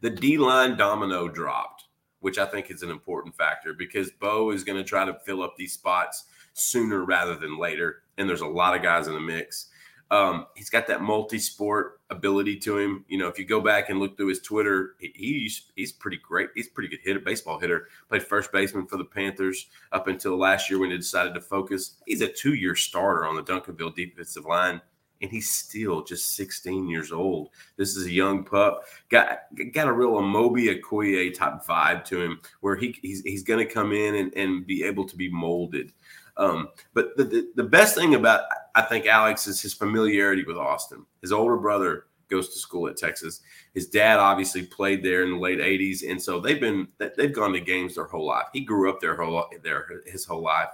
The 0.00 0.10
D 0.10 0.38
line 0.38 0.76
domino 0.76 1.28
dropped 1.28 1.84
which 2.20 2.38
I 2.38 2.46
think 2.46 2.70
is 2.70 2.82
an 2.82 2.90
important 2.90 3.36
factor 3.36 3.74
because 3.74 4.10
Bo 4.10 4.50
is 4.50 4.64
going 4.64 4.78
to 4.78 4.88
try 4.88 5.04
to 5.04 5.18
fill 5.24 5.42
up 5.42 5.56
these 5.56 5.72
spots 5.72 6.26
sooner 6.52 7.04
rather 7.04 7.34
than 7.34 7.58
later. 7.58 8.02
And 8.18 8.28
there's 8.28 8.42
a 8.42 8.46
lot 8.46 8.76
of 8.76 8.82
guys 8.82 9.08
in 9.08 9.14
the 9.14 9.20
mix. 9.20 9.69
Um, 10.10 10.46
he's 10.56 10.70
got 10.70 10.88
that 10.88 11.02
multi-sport 11.02 12.00
ability 12.10 12.56
to 12.60 12.78
him. 12.78 13.04
You 13.08 13.18
know, 13.18 13.28
if 13.28 13.38
you 13.38 13.44
go 13.44 13.60
back 13.60 13.90
and 13.90 14.00
look 14.00 14.16
through 14.16 14.28
his 14.28 14.40
Twitter, 14.40 14.96
he, 14.98 15.12
he's 15.14 15.70
he's 15.76 15.92
pretty 15.92 16.18
great. 16.18 16.48
He's 16.54 16.68
pretty 16.68 16.88
good 16.88 17.00
hitter, 17.04 17.20
baseball 17.20 17.60
hitter. 17.60 17.88
Played 18.08 18.24
first 18.24 18.50
baseman 18.50 18.86
for 18.86 18.96
the 18.96 19.04
Panthers 19.04 19.66
up 19.92 20.08
until 20.08 20.36
last 20.36 20.68
year 20.68 20.80
when 20.80 20.90
he 20.90 20.96
decided 20.96 21.34
to 21.34 21.40
focus. 21.40 21.96
He's 22.06 22.22
a 22.22 22.28
two-year 22.28 22.74
starter 22.74 23.24
on 23.24 23.36
the 23.36 23.42
Duncanville 23.42 23.94
defensive 23.94 24.46
line 24.46 24.80
and 25.22 25.30
he's 25.30 25.50
still 25.50 26.02
just 26.02 26.34
16 26.34 26.88
years 26.88 27.12
old. 27.12 27.50
This 27.76 27.96
is 27.96 28.06
a 28.06 28.12
young 28.12 28.44
pup. 28.44 28.84
Got 29.10 29.40
got 29.72 29.88
a 29.88 29.92
real 29.92 30.12
Amobi 30.12 30.80
Okoye 30.80 31.34
type 31.34 31.64
vibe 31.66 32.04
to 32.06 32.22
him, 32.22 32.40
where 32.60 32.76
he 32.76 32.98
he's, 33.02 33.22
he's 33.22 33.42
going 33.42 33.66
to 33.66 33.72
come 33.72 33.92
in 33.92 34.14
and, 34.14 34.34
and 34.34 34.66
be 34.66 34.82
able 34.82 35.04
to 35.06 35.16
be 35.16 35.30
molded. 35.30 35.92
Um, 36.36 36.68
but 36.94 37.16
the, 37.16 37.24
the, 37.24 37.50
the 37.56 37.64
best 37.64 37.94
thing 37.94 38.14
about 38.14 38.42
I 38.74 38.82
think 38.82 39.06
Alex 39.06 39.46
is 39.46 39.60
his 39.60 39.74
familiarity 39.74 40.44
with 40.44 40.56
Austin. 40.56 41.04
His 41.22 41.32
older 41.32 41.56
brother 41.56 42.06
goes 42.28 42.48
to 42.50 42.58
school 42.58 42.88
at 42.88 42.96
Texas. 42.96 43.40
His 43.74 43.88
dad 43.88 44.18
obviously 44.18 44.62
played 44.62 45.02
there 45.02 45.24
in 45.24 45.32
the 45.32 45.38
late 45.38 45.58
80s, 45.58 46.08
and 46.08 46.20
so 46.20 46.40
they've 46.40 46.60
been 46.60 46.88
they've 46.98 47.34
gone 47.34 47.52
to 47.52 47.60
games 47.60 47.94
their 47.94 48.04
whole 48.04 48.26
life. 48.26 48.46
He 48.52 48.60
grew 48.60 48.90
up 48.90 49.00
their 49.00 49.16
whole 49.16 49.46
their 49.62 50.02
his 50.06 50.24
whole 50.24 50.42
life. 50.42 50.68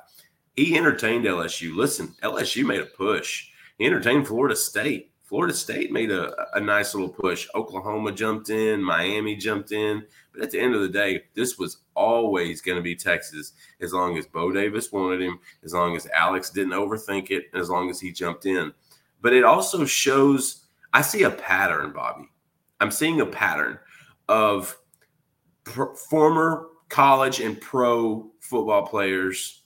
He 0.55 0.77
entertained 0.77 1.25
LSU. 1.25 1.75
Listen, 1.77 2.15
LSU 2.23 2.65
made 2.65 2.81
a 2.81 2.87
push 2.87 3.51
he 3.79 3.85
entertained 3.85 4.27
Florida 4.27 4.57
State. 4.57 5.13
Florida 5.27 5.53
State 5.53 5.91
made 5.91 6.13
a, 6.13 6.35
a 6.57 6.61
nice 6.61 6.95
little 6.95 7.09
push. 7.09 7.49
Oklahoma 7.55 8.13
jumped 8.13 8.49
in, 8.49 8.81
Miami 8.81 9.35
jumped 9.35 9.73
in. 9.73 10.05
But 10.33 10.43
at 10.43 10.53
the 10.53 10.61
end 10.61 10.75
of 10.77 10.83
the 10.83 10.89
day, 10.89 11.25
this 11.35 11.59
was 11.59 11.79
always 11.95 12.61
going 12.61 12.77
to 12.77 12.83
be 12.83 12.95
Texas 12.95 13.53
as 13.81 13.93
long 13.93 14.17
as 14.17 14.27
Bo 14.27 14.53
Davis 14.53 14.93
wanted 14.93 15.21
him, 15.21 15.41
as 15.65 15.75
long 15.75 15.97
as 15.97 16.07
Alex 16.15 16.51
didn't 16.51 16.75
overthink 16.75 17.31
it, 17.31 17.47
as 17.55 17.69
long 17.69 17.91
as 17.91 18.01
he 18.01 18.13
jumped 18.13 18.47
in. 18.47 18.73
But 19.21 19.33
it 19.33 19.43
also 19.43 19.85
shows 19.85 20.67
I 20.93 21.03
see 21.03 21.25
a 21.25 21.31
pattern, 21.31 21.93
Bobby. 21.93 22.29
I'm 22.81 22.93
seeing 22.93 23.21
a 23.21 23.27
pattern 23.27 23.81
of 24.29 24.79
pr- 25.65 25.95
former 26.09 26.69
college 26.89 27.41
and 27.41 27.61
pro 27.61 28.31
football 28.39 28.87
players, 28.87 29.63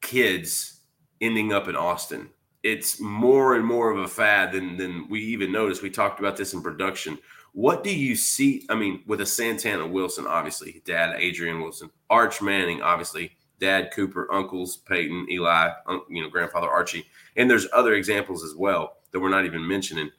kids 0.00 0.82
ending 1.20 1.52
up 1.52 1.66
in 1.66 1.74
Austin 1.74 2.30
it's 2.64 2.98
more 2.98 3.54
and 3.54 3.64
more 3.64 3.90
of 3.90 3.98
a 3.98 4.08
fad 4.08 4.50
than 4.50 4.76
than 4.76 5.06
we 5.08 5.20
even 5.20 5.52
noticed. 5.52 5.82
We 5.82 5.90
talked 5.90 6.18
about 6.18 6.36
this 6.36 6.54
in 6.54 6.62
production. 6.62 7.18
What 7.52 7.84
do 7.84 7.96
you 7.96 8.16
see? 8.16 8.66
I 8.68 8.74
mean, 8.74 9.02
with 9.06 9.20
a 9.20 9.26
Santana 9.26 9.86
Wilson, 9.86 10.26
obviously, 10.26 10.82
dad 10.84 11.14
Adrian 11.16 11.60
Wilson, 11.60 11.90
Arch 12.10 12.42
Manning, 12.42 12.82
obviously, 12.82 13.36
dad 13.60 13.92
Cooper, 13.92 14.32
uncles 14.32 14.78
Peyton, 14.78 15.26
Eli, 15.30 15.70
you 16.08 16.22
know, 16.22 16.28
grandfather 16.28 16.68
Archie, 16.68 17.06
and 17.36 17.48
there's 17.48 17.68
other 17.72 17.94
examples 17.94 18.42
as 18.42 18.54
well 18.56 18.96
that 19.12 19.20
we're 19.20 19.28
not 19.28 19.44
even 19.44 19.64
mentioning. 19.68 20.10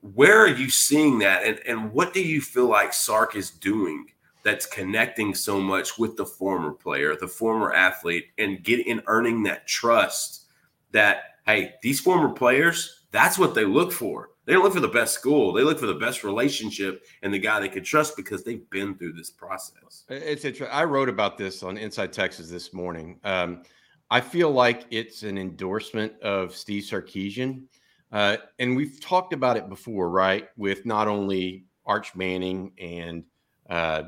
Where 0.00 0.40
are 0.40 0.48
you 0.48 0.70
seeing 0.70 1.18
that, 1.20 1.44
and 1.44 1.60
and 1.68 1.92
what 1.92 2.14
do 2.14 2.22
you 2.22 2.40
feel 2.40 2.66
like 2.68 2.94
Sark 2.94 3.36
is 3.36 3.50
doing 3.50 4.06
that's 4.42 4.64
connecting 4.64 5.34
so 5.34 5.60
much 5.60 5.98
with 5.98 6.16
the 6.16 6.24
former 6.24 6.70
player, 6.70 7.16
the 7.16 7.28
former 7.28 7.74
athlete, 7.74 8.28
and 8.38 8.62
get 8.62 8.86
in 8.86 9.02
earning 9.06 9.42
that 9.42 9.66
trust 9.66 10.46
that 10.92 11.35
hey, 11.46 11.74
these 11.82 12.00
former 12.00 12.28
players, 12.30 13.04
that's 13.10 13.38
what 13.38 13.54
they 13.54 13.64
look 13.64 13.92
for. 13.92 14.30
They 14.44 14.52
don't 14.52 14.62
look 14.62 14.74
for 14.74 14.80
the 14.80 14.88
best 14.88 15.14
school. 15.14 15.52
They 15.52 15.62
look 15.62 15.78
for 15.78 15.86
the 15.86 15.94
best 15.94 16.22
relationship 16.22 17.04
and 17.22 17.34
the 17.34 17.38
guy 17.38 17.58
they 17.58 17.68
can 17.68 17.82
trust 17.82 18.16
because 18.16 18.44
they've 18.44 18.68
been 18.70 18.96
through 18.96 19.14
this 19.14 19.30
process. 19.30 20.04
It's 20.08 20.44
interesting. 20.44 20.68
I 20.70 20.84
wrote 20.84 21.08
about 21.08 21.36
this 21.36 21.64
on 21.64 21.76
Inside 21.76 22.12
Texas 22.12 22.48
this 22.48 22.72
morning. 22.72 23.18
Um, 23.24 23.62
I 24.08 24.20
feel 24.20 24.52
like 24.52 24.84
it's 24.90 25.24
an 25.24 25.36
endorsement 25.36 26.12
of 26.22 26.54
Steve 26.54 26.84
Sarkisian. 26.84 27.64
Uh, 28.12 28.36
and 28.60 28.76
we've 28.76 29.00
talked 29.00 29.32
about 29.32 29.56
it 29.56 29.68
before, 29.68 30.10
right? 30.10 30.48
With 30.56 30.86
not 30.86 31.08
only 31.08 31.64
Arch 31.84 32.14
Manning 32.14 32.70
and 32.78 33.24
uh, 33.68 34.04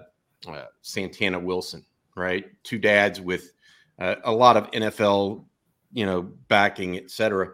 uh, 0.46 0.66
Santana 0.82 1.38
Wilson, 1.40 1.84
right? 2.16 2.46
Two 2.62 2.78
dads 2.78 3.20
with 3.20 3.52
uh, 3.98 4.16
a 4.22 4.32
lot 4.32 4.56
of 4.56 4.70
NFL 4.70 5.44
you 5.92 6.06
know, 6.06 6.22
backing, 6.22 6.96
etc. 6.96 7.52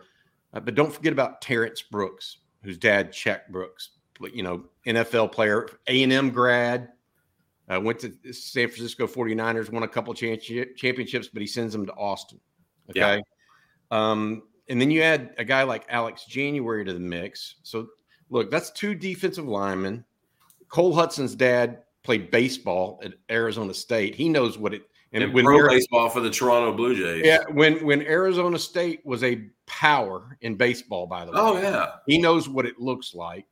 Uh, 0.52 0.60
but 0.60 0.74
don't 0.74 0.92
forget 0.92 1.12
about 1.12 1.40
Terrence 1.40 1.82
Brooks, 1.82 2.38
whose 2.62 2.78
dad 2.78 3.12
Chuck 3.12 3.42
Brooks, 3.48 3.90
you 4.32 4.42
know, 4.42 4.64
NFL 4.86 5.32
player, 5.32 5.68
A&M 5.86 6.30
grad, 6.30 6.88
uh, 7.68 7.80
went 7.80 7.98
to 8.00 8.12
San 8.32 8.68
Francisco 8.68 9.06
49ers, 9.06 9.70
won 9.70 9.82
a 9.82 9.88
couple 9.88 10.12
championships, 10.14 11.28
but 11.28 11.40
he 11.40 11.46
sends 11.46 11.72
them 11.72 11.86
to 11.86 11.92
Austin. 11.94 12.40
Okay. 12.90 13.00
Yeah. 13.00 13.20
Um, 13.90 14.42
and 14.68 14.80
then 14.80 14.90
you 14.90 15.02
add 15.02 15.34
a 15.38 15.44
guy 15.44 15.62
like 15.62 15.84
Alex 15.88 16.24
January 16.26 16.84
to 16.84 16.92
the 16.92 17.00
mix. 17.00 17.56
So 17.62 17.88
look, 18.30 18.50
that's 18.50 18.70
two 18.70 18.94
defensive 18.94 19.46
linemen. 19.46 20.04
Cole 20.68 20.94
Hutson's 20.94 21.34
dad 21.34 21.82
played 22.02 22.30
baseball 22.30 23.00
at 23.04 23.14
Arizona 23.30 23.72
State. 23.74 24.14
He 24.14 24.28
knows 24.28 24.58
what 24.58 24.74
it 24.74 24.82
and, 25.14 25.22
and 25.22 25.32
when 25.32 25.44
pro 25.44 25.68
baseball 25.68 26.10
for 26.10 26.20
the 26.20 26.30
Toronto 26.30 26.76
Blue 26.76 26.94
Jays. 26.94 27.24
Yeah, 27.24 27.44
when 27.52 27.84
when 27.86 28.02
Arizona 28.02 28.58
State 28.58 29.00
was 29.06 29.22
a 29.22 29.48
power 29.66 30.36
in 30.40 30.56
baseball, 30.56 31.06
by 31.06 31.24
the 31.24 31.30
way. 31.30 31.38
Oh 31.38 31.56
yeah, 31.56 31.92
he 32.06 32.18
knows 32.18 32.48
what 32.48 32.66
it 32.66 32.78
looks 32.78 33.14
like. 33.14 33.46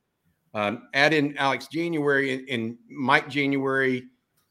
Um, 0.54 0.88
add 0.92 1.14
in 1.14 1.36
Alex 1.38 1.68
January 1.68 2.34
and, 2.34 2.48
and 2.48 2.78
Mike 2.90 3.28
January. 3.28 4.04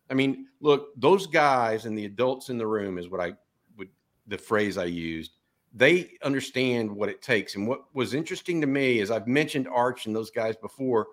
I 0.10 0.14
mean, 0.14 0.48
look, 0.62 0.90
those 0.98 1.28
guys 1.28 1.86
and 1.86 1.98
the 1.98 2.06
adults 2.06 2.50
in 2.50 2.58
the 2.58 2.66
room 2.66 2.98
is 2.98 3.10
what 3.10 3.20
I 3.20 3.34
would 3.78 3.90
the 4.26 4.38
phrase 4.38 4.78
I 4.78 4.86
used. 4.86 5.32
They 5.74 6.12
understand 6.24 6.92
what 6.92 7.10
it 7.10 7.22
takes. 7.22 7.56
And 7.56 7.68
what 7.68 7.82
was 7.94 8.14
interesting 8.14 8.62
to 8.62 8.68
me 8.68 9.00
is 9.00 9.12
I've 9.12 9.28
mentioned 9.28 9.68
Arch 9.68 10.06
and 10.06 10.16
those 10.16 10.32
guys 10.32 10.56
before, 10.56 11.08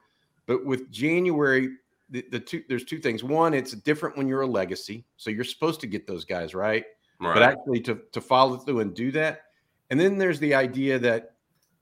but 0.47 0.64
with 0.64 0.90
January, 0.90 1.71
the, 2.10 2.24
the 2.30 2.40
two 2.40 2.62
there's 2.68 2.84
two 2.84 2.98
things. 2.98 3.22
One, 3.22 3.54
it's 3.54 3.72
different 3.72 4.16
when 4.16 4.28
you're 4.28 4.42
a 4.42 4.46
legacy, 4.46 5.04
so 5.16 5.30
you're 5.30 5.44
supposed 5.44 5.80
to 5.80 5.86
get 5.86 6.06
those 6.06 6.24
guys 6.24 6.54
right, 6.54 6.84
right. 7.20 7.34
but 7.34 7.42
actually 7.42 7.80
to 7.82 8.00
to 8.12 8.20
follow 8.20 8.56
through 8.56 8.80
and 8.80 8.94
do 8.94 9.10
that. 9.12 9.42
And 9.90 9.98
then 9.98 10.18
there's 10.18 10.38
the 10.38 10.54
idea 10.54 10.98
that 10.98 11.34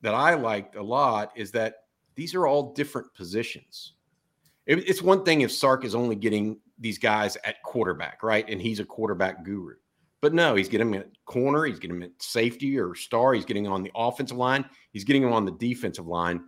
that 0.02 0.14
I 0.14 0.34
liked 0.34 0.76
a 0.76 0.82
lot 0.82 1.32
is 1.36 1.50
that 1.52 1.84
these 2.14 2.34
are 2.34 2.46
all 2.46 2.72
different 2.72 3.12
positions. 3.14 3.94
It, 4.66 4.88
it's 4.88 5.02
one 5.02 5.24
thing 5.24 5.42
if 5.42 5.52
Sark 5.52 5.84
is 5.84 5.94
only 5.94 6.16
getting 6.16 6.58
these 6.78 6.98
guys 6.98 7.36
at 7.44 7.62
quarterback, 7.62 8.22
right? 8.22 8.48
And 8.48 8.60
he's 8.60 8.80
a 8.80 8.84
quarterback 8.84 9.44
guru. 9.44 9.74
But 10.20 10.34
no, 10.34 10.54
he's 10.54 10.68
getting 10.68 10.88
him 10.88 11.00
at 11.00 11.08
corner, 11.24 11.64
he's 11.64 11.78
getting 11.78 11.98
him 11.98 12.02
at 12.02 12.10
safety 12.18 12.78
or 12.78 12.94
star, 12.94 13.34
he's 13.34 13.44
getting 13.44 13.66
on 13.66 13.82
the 13.82 13.92
offensive 13.94 14.36
line, 14.36 14.64
he's 14.92 15.04
getting 15.04 15.22
him 15.22 15.32
on 15.32 15.44
the 15.44 15.52
defensive 15.52 16.06
line. 16.06 16.44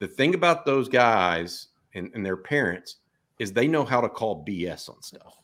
The 0.00 0.08
thing 0.08 0.34
about 0.34 0.66
those 0.66 0.88
guys 0.88 1.68
and, 1.94 2.10
and 2.14 2.26
their 2.26 2.36
parents 2.36 2.96
is 3.38 3.52
they 3.52 3.68
know 3.68 3.84
how 3.84 4.00
to 4.00 4.08
call 4.08 4.44
BS 4.44 4.88
on 4.88 5.02
stuff. 5.02 5.36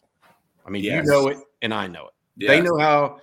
I 0.67 0.71
mean, 0.71 0.85
yes. 0.85 1.05
you 1.05 1.11
know 1.11 1.29
it, 1.29 1.39
and 1.63 1.75
I 1.75 1.87
know 1.87 2.07
it. 2.07 2.15
Yes. 2.37 2.51
They 2.51 2.61
know 2.61 2.79
how. 2.79 3.19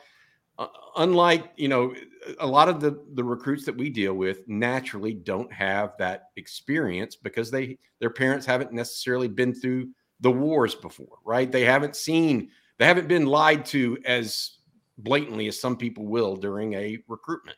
Uh, 0.60 0.68
unlike 0.98 1.52
you 1.56 1.68
know, 1.68 1.94
a 2.40 2.48
lot 2.48 2.68
of 2.68 2.80
the 2.80 3.00
the 3.14 3.24
recruits 3.24 3.64
that 3.66 3.78
we 3.78 3.90
deal 3.90 4.16
with 4.16 4.48
naturally 4.48 5.14
don't 5.14 5.52
have 5.54 5.94
that 6.00 6.30
experience 6.36 7.16
because 7.16 7.52
they 7.52 7.78
their 8.00 8.10
parents 8.10 8.46
haven't 8.46 8.72
necessarily 8.72 9.28
been 9.28 9.54
through 9.54 9.90
the 10.20 10.32
wars 10.32 10.76
before, 10.76 11.18
right? 11.24 11.52
They 11.52 11.64
haven't 11.64 11.96
seen, 11.96 12.50
they 12.78 12.86
haven't 12.86 13.08
been 13.08 13.26
lied 13.26 13.66
to 13.68 13.98
as 14.06 14.58
blatantly 14.98 15.48
as 15.48 15.60
some 15.60 15.78
people 15.78 16.08
will 16.08 16.36
during 16.36 16.74
a 16.74 16.98
recruitment. 17.08 17.58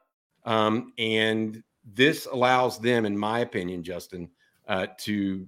Um, 0.45 0.93
and 0.97 1.63
this 1.93 2.25
allows 2.25 2.79
them, 2.79 3.05
in 3.05 3.17
my 3.17 3.39
opinion, 3.39 3.83
Justin, 3.83 4.29
uh, 4.67 4.87
to 4.99 5.47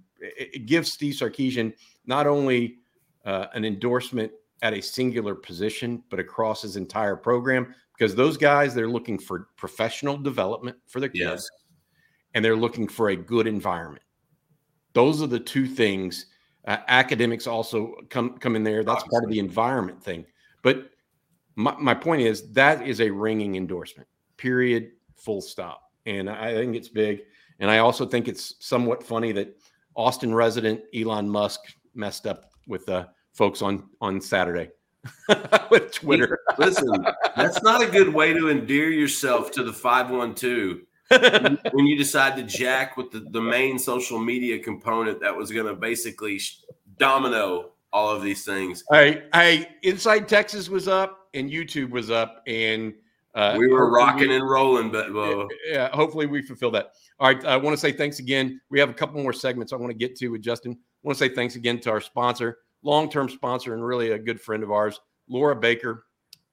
give 0.65 0.88
Steve 0.88 1.15
Sarkisian 1.15 1.73
not 2.05 2.27
only 2.27 2.77
uh, 3.25 3.47
an 3.53 3.65
endorsement 3.65 4.31
at 4.62 4.73
a 4.73 4.81
singular 4.81 5.35
position, 5.35 6.03
but 6.09 6.19
across 6.19 6.62
his 6.62 6.75
entire 6.75 7.15
program 7.15 7.73
because 7.97 8.15
those 8.15 8.38
guys 8.38 8.73
they're 8.73 8.89
looking 8.89 9.17
for 9.17 9.47
professional 9.55 10.17
development 10.17 10.77
for 10.88 11.00
their 11.00 11.09
kids 11.09 11.19
yes. 11.19 11.50
and 12.33 12.43
they're 12.43 12.55
looking 12.55 12.88
for 12.88 13.09
a 13.09 13.15
good 13.15 13.47
environment 13.47 14.03
those 14.93 15.21
are 15.21 15.27
the 15.27 15.39
two 15.39 15.67
things 15.67 16.27
uh, 16.67 16.77
academics 16.88 17.47
also 17.47 17.95
come 18.09 18.38
come 18.38 18.55
in 18.55 18.63
there 18.63 18.83
that's 18.83 19.03
Obviously. 19.03 19.09
part 19.12 19.23
of 19.23 19.29
the 19.29 19.39
environment 19.39 20.03
thing 20.03 20.25
but 20.62 20.89
my, 21.55 21.75
my 21.79 21.93
point 21.93 22.21
is 22.21 22.51
that 22.53 22.85
is 22.85 23.00
a 23.00 23.09
ringing 23.09 23.55
endorsement 23.55 24.07
period 24.37 24.91
full 25.15 25.41
stop 25.41 25.91
and 26.05 26.29
i 26.29 26.53
think 26.53 26.75
it's 26.75 26.89
big 26.89 27.21
and 27.59 27.69
i 27.69 27.77
also 27.77 28.05
think 28.05 28.27
it's 28.27 28.55
somewhat 28.59 29.03
funny 29.03 29.31
that 29.31 29.55
austin 29.95 30.34
resident 30.34 30.81
elon 30.95 31.29
musk 31.29 31.62
messed 31.93 32.27
up 32.27 32.51
with 32.67 32.86
the 32.86 33.08
folks 33.34 33.62
on 33.62 33.89
on 34.01 34.19
saturday 34.19 34.69
with 35.69 35.91
Twitter. 35.91 36.39
Listen, 36.58 37.05
that's 37.36 37.62
not 37.63 37.81
a 37.81 37.88
good 37.88 38.13
way 38.13 38.34
to 38.34 38.49
endear 38.49 38.89
yourself 38.89 39.51
to 39.51 39.63
the 39.63 39.73
512 39.73 40.79
when 41.71 41.86
you 41.86 41.97
decide 41.97 42.36
to 42.38 42.43
jack 42.43 42.97
with 42.97 43.12
the, 43.12 43.19
the 43.31 43.41
main 43.41 43.77
social 43.77 44.19
media 44.19 44.60
component 44.60 45.19
that 45.21 45.36
was 45.36 45.51
going 45.51 45.65
to 45.65 45.75
basically 45.75 46.39
domino 46.97 47.71
all 47.91 48.10
of 48.10 48.23
these 48.23 48.43
things. 48.43 48.84
I, 48.91 49.23
I, 49.34 49.67
Inside 49.84 50.27
Texas 50.27 50.69
was 50.69 50.88
up 50.88 51.27
and 51.34 51.49
YouTube 51.49 51.91
was 51.91 52.10
up, 52.10 52.41
and 52.47 52.93
uh, 53.36 53.56
we 53.58 53.67
were 53.67 53.91
rocking 53.91 54.30
we, 54.30 54.36
and 54.36 54.48
rolling. 54.48 54.91
But 54.91 55.15
uh, 55.15 55.48
yeah, 55.67 55.89
hopefully 55.93 56.26
we 56.26 56.41
fulfill 56.41 56.72
that. 56.72 56.91
All 57.19 57.28
right, 57.28 57.43
I 57.46 57.58
want 57.58 57.74
to 57.74 57.80
say 57.80 57.91
thanks 57.91 58.19
again. 58.19 58.60
We 58.69 58.80
have 58.80 58.89
a 58.89 58.93
couple 58.93 59.22
more 59.22 59.34
segments 59.34 59.74
I 59.74 59.78
want 59.78 59.91
to 59.91 59.98
get 59.98 60.15
to 60.17 60.30
with 60.30 60.41
Justin. 60.41 60.74
I 60.74 61.08
want 61.08 61.17
to 61.17 61.24
say 61.28 61.34
thanks 61.34 61.56
again 61.56 61.80
to 61.82 61.91
our 61.91 62.02
sponsor, 62.02 62.60
long 62.84 63.10
term 63.10 63.30
sponsor 63.30 63.74
and 63.74 63.84
really 63.86 64.12
a 64.12 64.19
good 64.19 64.39
friend 64.39 64.63
of 64.63 64.72
ours, 64.72 65.00
Laura 65.28 65.56
Baker 65.56 66.06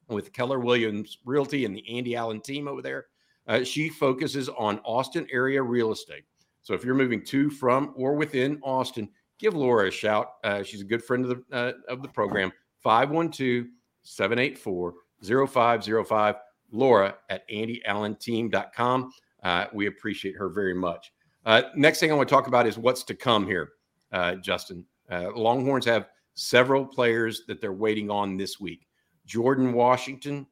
with 0.09 0.33
Keller 0.33 0.59
Williams 0.59 1.19
Realty 1.25 1.65
and 1.65 1.75
the 1.75 1.85
Andy 1.97 2.17
Allen 2.17 2.41
team 2.41 2.67
over 2.67 2.83
there. 2.83 3.07
Uh, 3.47 3.65
she 3.65 3.89
focuses 3.89 4.49
on 4.49 4.79
Austin 4.81 5.27
area 5.33 5.63
real 5.63 5.93
estate. 5.93 6.25
So 6.63 6.75
if 6.75 6.85
you're 6.85 6.95
moving 6.95 7.25
to, 7.27 7.51
from, 7.51 7.95
or 7.97 8.15
within 8.15 8.61
Austin, 8.63 9.09
give 9.39 9.55
Laura 9.55 9.89
a 9.89 9.91
shout. 9.91 10.33
Uh, 10.45 10.63
she's 10.63 10.81
a 10.83 10.85
good 10.85 11.03
friend 11.03 11.25
of 11.25 11.31
the 11.49 11.57
uh, 11.57 11.73
of 11.89 12.03
the 12.03 12.09
program. 12.09 12.53
512 12.83 13.67
784 14.03 14.95
0505. 15.23 16.35
Laura 16.73 17.17
at 17.29 17.49
andyallenteam.com. 17.49 19.13
Uh, 19.43 19.67
we 19.73 19.87
appreciate 19.87 20.37
her 20.37 20.49
very 20.49 20.75
much. 20.75 21.13
Uh, 21.47 21.63
next 21.75 22.01
thing 22.01 22.11
I 22.11 22.15
want 22.15 22.29
to 22.29 22.35
talk 22.35 22.47
about 22.47 22.67
is 22.67 22.77
what's 22.77 23.03
to 23.05 23.15
come 23.15 23.47
here, 23.47 23.71
uh, 24.13 24.35
Justin. 24.37 24.85
Uh, 25.11 25.31
Longhorns 25.35 25.87
have 25.87 26.09
several 26.35 26.85
players 26.85 27.43
that 27.47 27.61
they're 27.61 27.73
waiting 27.73 28.11
on 28.11 28.37
this 28.37 28.61
week. 28.61 28.87
Jordan 29.27 29.73
Washington, 29.73 30.47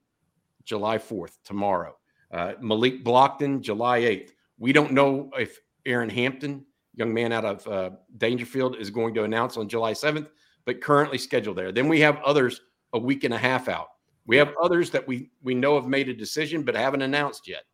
July 0.64 0.98
4th, 0.98 1.38
tomorrow. 1.44 1.96
Uh, 2.30 2.52
Malik 2.60 3.04
Blockton, 3.04 3.60
July 3.60 4.00
8th. 4.00 4.30
We 4.58 4.72
don't 4.72 4.92
know 4.92 5.30
if 5.38 5.58
Aaron 5.86 6.10
Hampton, 6.10 6.64
young 6.94 7.12
man 7.12 7.32
out 7.32 7.44
of 7.44 7.66
uh, 7.66 7.90
Daingerfield, 8.18 8.78
is 8.78 8.90
going 8.90 9.14
to 9.14 9.24
announce 9.24 9.56
on 9.56 9.68
July 9.68 9.92
7th, 9.92 10.28
but 10.64 10.80
currently 10.80 11.18
scheduled 11.18 11.56
there. 11.56 11.72
Then 11.72 11.88
we 11.88 12.00
have 12.00 12.18
others 12.18 12.60
a 12.92 12.98
week 12.98 13.24
and 13.24 13.34
a 13.34 13.38
half 13.38 13.68
out. 13.68 13.88
We 14.28 14.36
have 14.36 14.54
others 14.62 14.90
that 14.90 15.08
we 15.08 15.30
we 15.42 15.54
know 15.54 15.74
have 15.74 15.88
made 15.88 16.08
a 16.08 16.14
decision 16.14 16.62
but 16.62 16.76
haven't 16.76 17.02
announced 17.02 17.48
yet. 17.48 17.64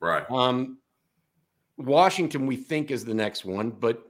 Right. 0.00 0.28
Um, 0.30 0.78
Washington, 1.76 2.46
we 2.46 2.56
think 2.56 2.90
is 2.90 3.04
the 3.04 3.14
next 3.14 3.44
one, 3.44 3.70
but 3.70 4.02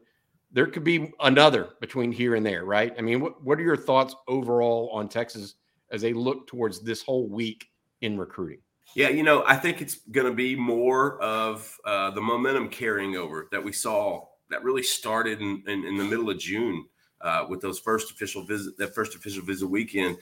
there 0.53 0.67
could 0.67 0.85
be 0.85 1.13
another 1.21 1.71
between 1.81 2.13
here 2.13 2.37
and 2.37 2.47
there, 2.47 2.65
right? 2.65 2.95
I 2.97 3.03
mean, 3.03 3.21
what, 3.21 3.43
what 3.45 3.59
are 3.59 3.63
your 3.63 3.77
thoughts 3.77 4.15
overall 4.29 4.89
on 4.93 5.09
Texas 5.09 5.57
as 5.91 6.01
they 6.01 6.13
look 6.13 6.47
towards 6.47 6.81
this 6.81 7.03
whole 7.03 7.29
week 7.29 7.67
in 8.01 8.17
recruiting? 8.17 8.61
Yeah, 8.95 9.09
you 9.11 9.23
know, 9.23 9.45
I 9.47 9.57
think 9.57 9.83
it's 9.83 9.97
going 10.13 10.27
to 10.27 10.33
be 10.33 10.57
more 10.57 11.21
of 11.21 11.77
uh, 11.85 12.11
the 12.13 12.23
momentum 12.23 12.71
carrying 12.71 13.17
over 13.17 13.49
that 13.53 13.63
we 13.63 13.73
saw 13.73 14.25
that 14.51 14.63
really 14.63 14.83
started 14.83 15.43
in, 15.43 15.63
in, 15.67 15.85
in 15.85 15.99
the 15.99 16.05
middle 16.05 16.31
of 16.31 16.39
June 16.39 16.87
uh, 17.21 17.45
with 17.51 17.61
those 17.61 17.79
first 17.79 18.11
official 18.11 18.45
visit, 18.45 18.79
that 18.79 18.95
first 18.95 19.15
official 19.15 19.43
visit 19.45 19.67
weekend. 19.67 20.17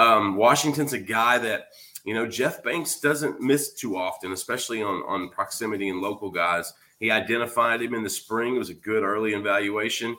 Um, 0.00 0.36
Washington's 0.36 0.94
a 0.94 0.98
guy 0.98 1.36
that 1.38 1.68
you 2.04 2.14
know 2.14 2.26
Jeff 2.26 2.62
Banks 2.62 3.00
doesn't 3.00 3.40
miss 3.40 3.74
too 3.74 3.96
often, 3.98 4.32
especially 4.32 4.82
on 4.82 5.02
on 5.06 5.28
proximity 5.28 5.90
and 5.90 6.00
local 6.00 6.30
guys. 6.30 6.72
He 6.98 7.10
identified 7.10 7.82
him 7.82 7.94
in 7.94 8.02
the 8.02 8.10
spring. 8.10 8.56
It 8.56 8.58
was 8.58 8.70
a 8.70 8.74
good 8.74 9.02
early 9.02 9.34
evaluation. 9.34 10.16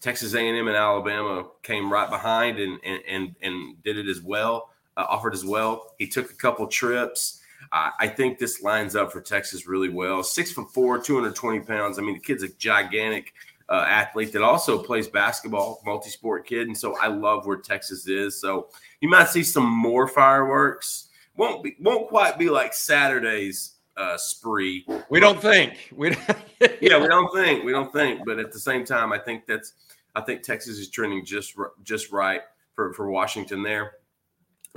Texas 0.00 0.34
A&M 0.34 0.68
and 0.68 0.76
Alabama 0.76 1.48
came 1.64 1.92
right 1.92 2.08
behind 2.08 2.60
and 2.60 2.78
and 2.84 3.02
and, 3.08 3.34
and 3.42 3.82
did 3.82 3.98
it 3.98 4.08
as 4.08 4.22
well, 4.22 4.70
uh, 4.96 5.06
offered 5.08 5.34
as 5.34 5.44
well. 5.44 5.94
He 5.98 6.06
took 6.06 6.30
a 6.30 6.34
couple 6.34 6.68
trips. 6.68 7.40
I 7.72 8.06
think 8.06 8.38
this 8.38 8.62
lines 8.62 8.94
up 8.94 9.12
for 9.12 9.20
Texas 9.20 9.66
really 9.66 9.88
well. 9.88 10.22
Six 10.22 10.52
foot 10.52 10.72
four, 10.72 10.98
220 10.98 11.60
pounds. 11.60 11.98
I 11.98 12.02
mean, 12.02 12.14
the 12.14 12.20
kid's 12.20 12.44
a 12.44 12.48
gigantic 12.48 13.34
uh, 13.68 13.84
athlete 13.88 14.32
that 14.32 14.42
also 14.42 14.82
plays 14.82 15.08
basketball, 15.08 15.82
multi-sport 15.84 16.46
kid, 16.46 16.68
and 16.68 16.76
so 16.76 16.96
I 16.98 17.08
love 17.08 17.46
where 17.46 17.56
Texas 17.56 18.06
is. 18.06 18.40
So 18.40 18.68
you 19.00 19.08
might 19.08 19.28
see 19.28 19.42
some 19.42 19.68
more 19.68 20.06
fireworks. 20.06 21.08
Won't 21.36 21.64
be, 21.64 21.76
won't 21.80 22.08
quite 22.08 22.38
be 22.38 22.48
like 22.48 22.72
Saturday's 22.72 23.74
uh, 23.96 24.16
spree. 24.16 24.86
We 25.10 25.20
don't 25.20 25.40
think. 25.40 25.92
We 25.94 26.10
don't, 26.10 26.38
yeah, 26.80 27.00
we 27.00 27.08
don't 27.08 27.32
think. 27.34 27.64
We 27.64 27.72
don't 27.72 27.92
think. 27.92 28.24
But 28.24 28.38
at 28.38 28.52
the 28.52 28.60
same 28.60 28.84
time, 28.84 29.12
I 29.12 29.18
think 29.18 29.46
that's 29.46 29.72
I 30.14 30.20
think 30.20 30.42
Texas 30.42 30.78
is 30.78 30.88
trending 30.88 31.24
just 31.24 31.54
just 31.82 32.12
right 32.12 32.42
for 32.74 32.92
for 32.94 33.10
Washington 33.10 33.62
there. 33.62 33.94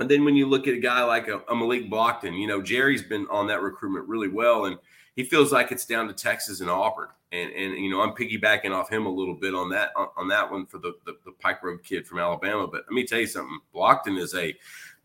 And 0.00 0.10
then 0.10 0.24
when 0.24 0.34
you 0.34 0.46
look 0.46 0.66
at 0.66 0.74
a 0.74 0.80
guy 0.80 1.02
like 1.02 1.28
a, 1.28 1.42
a 1.48 1.54
Malik 1.54 1.90
Blockton, 1.90 2.38
you 2.40 2.46
know, 2.46 2.62
Jerry's 2.62 3.02
been 3.02 3.26
on 3.30 3.46
that 3.48 3.60
recruitment 3.60 4.08
really 4.08 4.28
well. 4.28 4.64
And 4.64 4.78
he 5.14 5.24
feels 5.24 5.52
like 5.52 5.70
it's 5.70 5.84
down 5.84 6.08
to 6.08 6.14
Texas 6.14 6.60
and 6.60 6.70
Auburn. 6.70 7.08
And, 7.32 7.52
and 7.52 7.74
you 7.74 7.90
know, 7.90 8.00
I'm 8.00 8.10
piggybacking 8.10 8.72
off 8.72 8.90
him 8.90 9.06
a 9.06 9.10
little 9.10 9.34
bit 9.34 9.54
on 9.54 9.70
that 9.70 9.90
on, 9.94 10.26
that 10.28 10.50
one 10.50 10.66
for 10.66 10.78
the, 10.78 10.94
the, 11.06 11.16
the 11.24 11.32
Pike 11.32 11.62
Road 11.62 11.84
kid 11.84 12.06
from 12.06 12.18
Alabama. 12.18 12.66
But 12.66 12.82
let 12.88 12.92
me 12.92 13.06
tell 13.06 13.20
you 13.20 13.26
something. 13.26 13.60
Blockton 13.74 14.18
is 14.18 14.34
a 14.34 14.54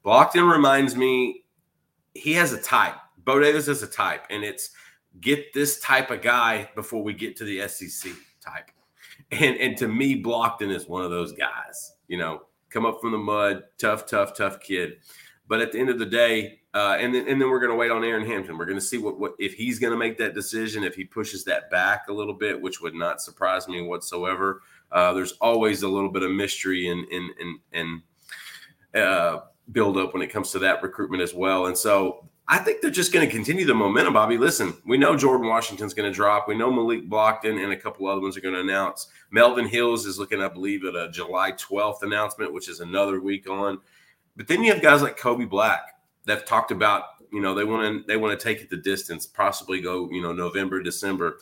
Blockton 0.04 0.52
reminds 0.52 0.96
me 0.96 1.44
he 2.14 2.34
has 2.34 2.52
a 2.52 2.62
type. 2.62 2.96
Bo 3.24 3.40
Davis 3.40 3.68
is 3.68 3.84
a 3.84 3.88
type, 3.88 4.26
and 4.30 4.44
it's 4.44 4.72
get 5.22 5.54
this 5.54 5.80
type 5.80 6.10
of 6.10 6.22
guy 6.22 6.70
before 6.76 7.04
we 7.04 7.14
get 7.14 7.36
to 7.38 7.44
the 7.44 7.68
SEC 7.68 8.12
type. 8.42 8.72
And 9.32 9.58
and 9.58 9.78
to 9.78 9.88
me, 9.88 10.22
Blockton 10.22 10.74
is 10.74 10.88
one 10.88 11.04
of 11.04 11.12
those 11.12 11.32
guys. 11.32 11.94
You 12.08 12.18
know, 12.18 12.44
come 12.70 12.86
up 12.86 13.00
from 13.02 13.12
the 13.12 13.18
mud, 13.18 13.64
tough, 13.78 14.08
tough, 14.08 14.36
tough 14.36 14.60
kid. 14.60 14.98
But 15.48 15.62
at 15.62 15.72
the 15.72 15.80
end 15.80 15.90
of 15.90 16.00
the 16.00 16.06
day, 16.06 16.62
uh, 16.76 16.98
and 17.00 17.16
then 17.16 17.26
and 17.30 17.42
then 17.42 17.50
we're 17.50 17.60
going 17.60 17.72
to 17.72 17.76
wait 17.78 17.90
on 17.90 18.04
Aaron 18.04 18.26
Hampton. 18.26 18.58
We're 18.58 18.66
going 18.66 18.78
to 18.78 18.86
see 18.86 18.98
what 18.98 19.18
what 19.18 19.34
if 19.40 19.54
he's 19.54 19.80
going 19.80 19.94
to 19.94 19.98
make 19.98 20.18
that 20.18 20.36
decision. 20.36 20.84
If 20.84 20.94
he 20.94 21.06
pushes 21.06 21.46
that 21.46 21.72
back 21.72 22.10
a 22.10 22.14
little 22.14 22.34
bit, 22.34 22.62
which 22.62 22.82
would 22.82 22.94
not 22.94 23.22
surprise 23.22 23.70
me 23.70 23.82
whatsoever. 23.82 24.62
Uh, 24.92 25.14
there's 25.14 25.32
always 25.40 25.84
a 25.84 25.88
little 25.88 26.12
bit 26.12 26.22
of 26.22 26.32
mystery 26.32 26.90
and 26.90 27.08
and 27.08 27.32
and 27.40 28.02
and 28.94 29.02
uh, 29.02 29.40
build 29.72 29.98
up 29.98 30.14
when 30.14 30.22
it 30.22 30.28
comes 30.28 30.52
to 30.52 30.60
that 30.60 30.84
recruitment 30.84 31.24
as 31.24 31.34
well. 31.34 31.68
And 31.68 31.78
so 31.78 32.28
I 32.48 32.58
think 32.58 32.82
they're 32.82 32.92
just 32.92 33.14
going 33.14 33.26
to 33.26 33.34
continue 33.34 33.66
the 33.66 33.74
momentum, 33.74 34.14
Bobby. 34.14 34.38
Listen, 34.38 34.76
we 34.86 34.98
know 34.98 35.16
Jordan 35.16 35.48
Washington's 35.48 35.94
going 35.94 36.12
to 36.12 36.16
drop. 36.16 36.46
We 36.46 36.58
know 36.58 36.72
Malik 36.72 37.10
Blockton 37.10 37.64
and 37.64 37.72
a 37.72 37.78
couple 37.78 38.06
other 38.06 38.22
ones 38.22 38.36
are 38.36 38.42
going 38.42 38.54
to 38.54 38.60
announce. 38.60 39.08
Melvin 39.32 39.68
Hills 39.68 40.06
is 40.06 40.20
looking, 40.20 40.42
I 40.42 40.50
believe, 40.50 40.84
at 40.84 40.96
a 40.96 41.10
July 41.10 41.54
12th 41.54 42.04
announcement, 42.04 42.54
which 42.54 42.68
is 42.68 42.82
another 42.82 43.22
week 43.22 43.50
on. 43.50 43.80
But 44.36 44.48
then 44.48 44.62
you 44.62 44.74
have 44.74 44.82
guys 44.82 45.02
like 45.02 45.18
Kobe 45.18 45.46
Black 45.46 45.95
that 46.26 46.40
have 46.40 46.46
talked 46.46 46.72
about, 46.72 47.04
you 47.32 47.42
know, 47.42 47.54
they 47.54 47.64
want 47.64 48.02
to 48.02 48.08
they 48.08 48.18
want 48.18 48.38
to 48.38 48.44
take 48.44 48.62
it 48.62 48.70
the 48.70 48.78
distance, 48.78 49.26
possibly 49.26 49.82
go, 49.82 50.10
you 50.12 50.22
know, 50.22 50.34
November, 50.34 50.82
December. 50.82 51.40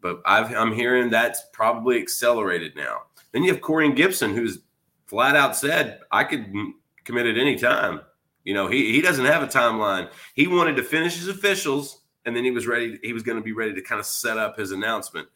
But 0.00 0.20
I've, 0.24 0.54
I'm 0.54 0.72
hearing 0.72 1.10
that's 1.10 1.42
probably 1.52 2.00
accelerated 2.00 2.76
now. 2.76 3.02
Then 3.32 3.42
you 3.42 3.52
have 3.52 3.60
Corian 3.60 3.96
Gibson, 3.96 4.34
who's 4.34 4.60
flat 5.06 5.34
out 5.34 5.56
said, 5.56 6.00
I 6.10 6.24
could 6.24 6.46
commit 7.04 7.26
at 7.26 7.36
any 7.36 7.56
time. 7.56 8.02
You 8.44 8.54
know, 8.54 8.68
he, 8.68 8.92
he 8.92 9.00
doesn't 9.00 9.24
have 9.24 9.42
a 9.42 9.46
timeline. 9.46 10.10
He 10.34 10.46
wanted 10.46 10.76
to 10.76 10.84
finish 10.84 11.16
his 11.16 11.28
officials 11.28 12.02
and 12.24 12.36
then 12.36 12.44
he 12.44 12.50
was 12.50 12.66
ready. 12.66 12.98
He 13.02 13.12
was 13.12 13.22
going 13.22 13.38
to 13.38 13.44
be 13.44 13.52
ready 13.52 13.74
to 13.74 13.82
kind 13.82 13.98
of 13.98 14.06
set 14.06 14.38
up 14.38 14.56
his 14.56 14.70
announcement. 14.70 15.28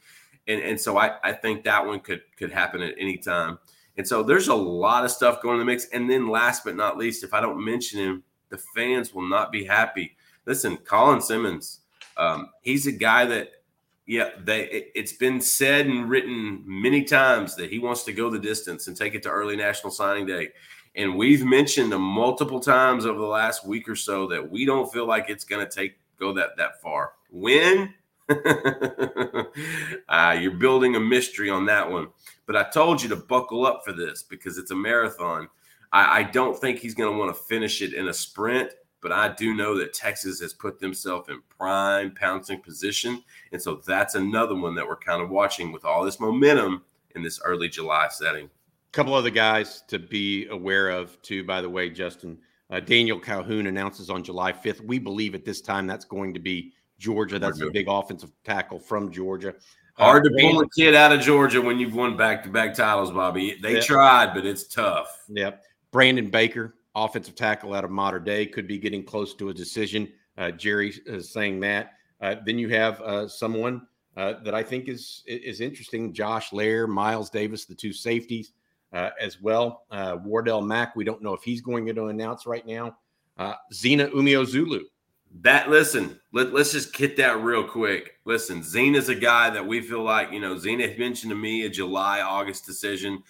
And, 0.47 0.61
and 0.63 0.81
so 0.81 0.99
I, 0.99 1.17
I 1.25 1.33
think 1.33 1.65
that 1.65 1.85
one 1.85 2.01
could 2.01 2.23
could 2.37 2.53
happen 2.53 2.83
at 2.83 2.95
any 2.99 3.19
time. 3.19 3.59
And 3.97 4.07
so 4.07 4.23
there's 4.23 4.49
a 4.49 4.55
lot 4.55 5.05
of 5.05 5.11
stuff 5.11 5.43
going 5.43 5.55
in 5.55 5.61
the 5.61 5.65
mix. 5.65 5.87
And 5.93 6.09
then 6.09 6.29
last 6.29 6.65
but 6.65 6.77
not 6.77 6.99
least, 6.99 7.25
if 7.25 7.35
I 7.35 7.41
don't 7.41 7.63
mention 7.65 7.99
him, 7.99 8.23
the 8.53 8.59
fans 8.77 9.13
will 9.13 9.29
not 9.29 9.51
be 9.51 9.65
happy. 9.65 10.15
Listen, 10.47 10.77
Colin 10.77 11.21
Simmons, 11.21 11.81
um, 12.17 12.51
he's 12.61 12.87
a 12.87 12.93
guy 12.93 13.25
that, 13.25 13.51
yeah, 14.07 14.31
they 14.45 14.65
it, 14.65 14.93
it's 14.95 15.15
been 15.15 15.41
said 15.41 15.87
and 15.87 16.09
written 16.09 16.63
many 16.67 17.03
times 17.03 17.57
that 17.57 17.71
he 17.71 17.79
wants 17.79 18.05
to 18.05 18.13
go 18.13 18.31
the 18.31 18.39
distance 18.39 18.87
and 18.87 18.97
take 18.97 19.15
it 19.15 19.23
to 19.25 19.31
early 19.31 19.57
National 19.57 19.91
Signing 19.91 20.27
Day. 20.27 20.51
And 20.95 21.17
we've 21.17 21.45
mentioned 21.45 21.91
multiple 21.91 22.61
times 22.61 23.07
over 23.07 23.19
the 23.19 23.27
last 23.27 23.67
week 23.67 23.89
or 23.89 23.97
so 23.97 24.27
that 24.27 24.51
we 24.51 24.67
don't 24.67 24.93
feel 24.93 25.07
like 25.07 25.31
it's 25.31 25.45
going 25.45 25.67
to 25.67 25.73
take 25.73 25.95
go 26.19 26.33
that 26.35 26.57
that 26.59 26.81
far. 26.83 27.13
When 27.31 27.95
uh, 30.09 30.37
you're 30.41 30.53
building 30.53 30.97
a 30.97 31.01
mystery 31.01 31.49
on 31.49 31.65
that 31.67 31.91
one, 31.91 32.09
but 32.47 32.57
I 32.57 32.65
told 32.65 33.03
you 33.03 33.09
to 33.11 33.17
buckle 33.17 33.67
up 33.67 33.83
for 33.85 33.93
this 33.93 34.23
because 34.23 34.59
it's 34.59 34.71
a 34.71 34.77
marathon. 34.77 35.49
I, 35.93 36.21
I 36.21 36.23
don't 36.25 36.59
think 36.59 36.79
he's 36.79 36.95
going 36.95 37.13
to 37.13 37.19
want 37.19 37.35
to 37.35 37.43
finish 37.43 37.83
it 37.83 37.95
in 37.95 38.09
a 38.09 38.15
sprint, 38.15 38.73
but 39.01 39.13
I 39.13 39.29
do 39.29 39.55
know 39.55 39.77
that 39.79 39.93
Texas 39.93 40.41
has 40.41 40.53
put 40.53 40.81
themselves 40.81 41.29
in 41.29 41.43
prime 41.49 42.15
pouncing 42.15 42.61
position, 42.61 43.23
and 43.53 43.61
so 43.61 43.81
that's 43.87 44.15
another 44.15 44.55
one 44.55 44.75
that 44.75 44.87
we're 44.87 44.97
kind 44.97 45.23
of 45.23 45.31
watching 45.31 45.73
with 45.73 45.85
all 45.85 46.05
this 46.05 46.21
momentum 46.21 46.83
in 47.15 47.23
this 47.23 47.41
early 47.45 47.69
July 47.69 48.09
setting 48.09 48.47
A 48.47 48.93
couple 48.93 49.15
other 49.15 49.31
guys 49.31 49.83
to 49.89 49.99
be 49.99 50.47
aware 50.49 50.91
of, 50.91 51.21
too, 51.23 51.45
by 51.45 51.61
the 51.61 51.69
way, 51.69 51.91
Justin. 51.91 52.39
Uh, 52.71 52.81
Daniel 52.81 53.21
Calhoun 53.21 53.67
announces 53.67 54.09
on 54.09 54.25
July 54.25 54.51
5th. 54.51 54.81
We 54.87 54.99
believe 54.99 55.35
at 55.35 55.45
this 55.45 55.61
time 55.61 55.87
that's 55.87 56.07
going 56.07 56.33
to 56.33 56.41
be 56.41 56.73
Georgia. 56.99 57.39
That's 57.39 57.61
a 57.61 57.71
big 57.71 57.87
offensive 57.89 58.31
tackle 58.45 58.79
from 58.79 59.11
Georgia. 59.13 59.55
Uh, 59.99 60.05
Hard 60.05 60.25
to 60.25 60.31
pull 60.41 60.61
a 60.61 60.69
kid 60.71 60.95
out 60.95 61.13
of 61.13 61.21
Georgia 61.21 61.61
when 61.61 61.79
you've 61.79 61.95
won 61.95 62.17
back 62.17 62.43
to 62.45 62.49
back 62.49 62.75
titles, 62.75 63.11
Bobby. 63.11 63.59
They 63.61 63.75
yep. 63.75 63.85
tried, 63.85 64.35
but 64.35 64.47
it's 64.47 64.67
tough. 64.67 65.25
Yep. 65.29 65.65
Brandon 65.91 66.31
Baker, 66.31 66.75
offensive 66.95 67.35
tackle 67.35 67.75
out 67.75 67.85
of 67.85 67.91
Mater 67.91 68.19
Dei, 68.19 68.47
could 68.47 68.67
be 68.67 68.79
getting 68.79 69.05
close 69.05 69.35
to 69.35 69.51
a 69.51 69.55
decision. 69.55 70.11
Uh, 70.39 70.51
Jerry 70.51 70.95
is 71.07 71.31
saying 71.31 71.61
that. 71.61 71.93
Uh, 72.21 72.37
then 72.47 72.59
you 72.59 72.69
have 72.71 73.01
uh, 73.03 73.29
someone 73.29 73.87
uh, 74.17 74.35
that 74.45 74.55
I 74.55 74.63
think 74.63 74.89
is 74.89 75.23
is 75.27 75.61
interesting: 75.61 76.15
Josh 76.15 76.53
Lair, 76.53 76.87
Miles 76.87 77.29
Davis, 77.29 77.67
the 77.67 77.75
two 77.75 77.93
safeties 77.93 78.53
uh, 78.93 79.11
as 79.21 79.41
well. 79.41 79.85
Uh, 79.91 80.17
Wardell 80.25 80.63
Mack, 80.63 80.97
we 80.97 81.05
don't 81.05 81.23
know 81.23 81.35
if 81.35 81.43
he's 81.43 81.61
going 81.61 81.87
to 81.87 82.07
announce 82.07 82.47
right 82.47 82.67
now. 82.67 82.97
Uh, 83.39 83.55
Zina 83.73 84.09
Umeozulu. 84.09 84.81
That 85.41 85.71
listen, 85.71 86.21
let, 86.33 86.53
us 86.55 86.73
just 86.73 86.95
get 86.95 87.17
that 87.17 87.41
real 87.43 87.65
quick. 87.65 88.19
Listen, 88.25 88.63
Zina's 88.63 89.09
a 89.09 89.15
guy 89.15 89.51
that 89.51 89.67
we 89.67 89.81
feel 89.81 90.03
like, 90.03 90.31
you 90.31 90.41
know, 90.41 90.59
Zina 90.59 90.87
mentioned 90.99 91.31
to 91.31 91.37
me 91.37 91.65
a 91.65 91.71
July, 91.71 92.21
August 92.21 92.67
decision. 92.67 93.23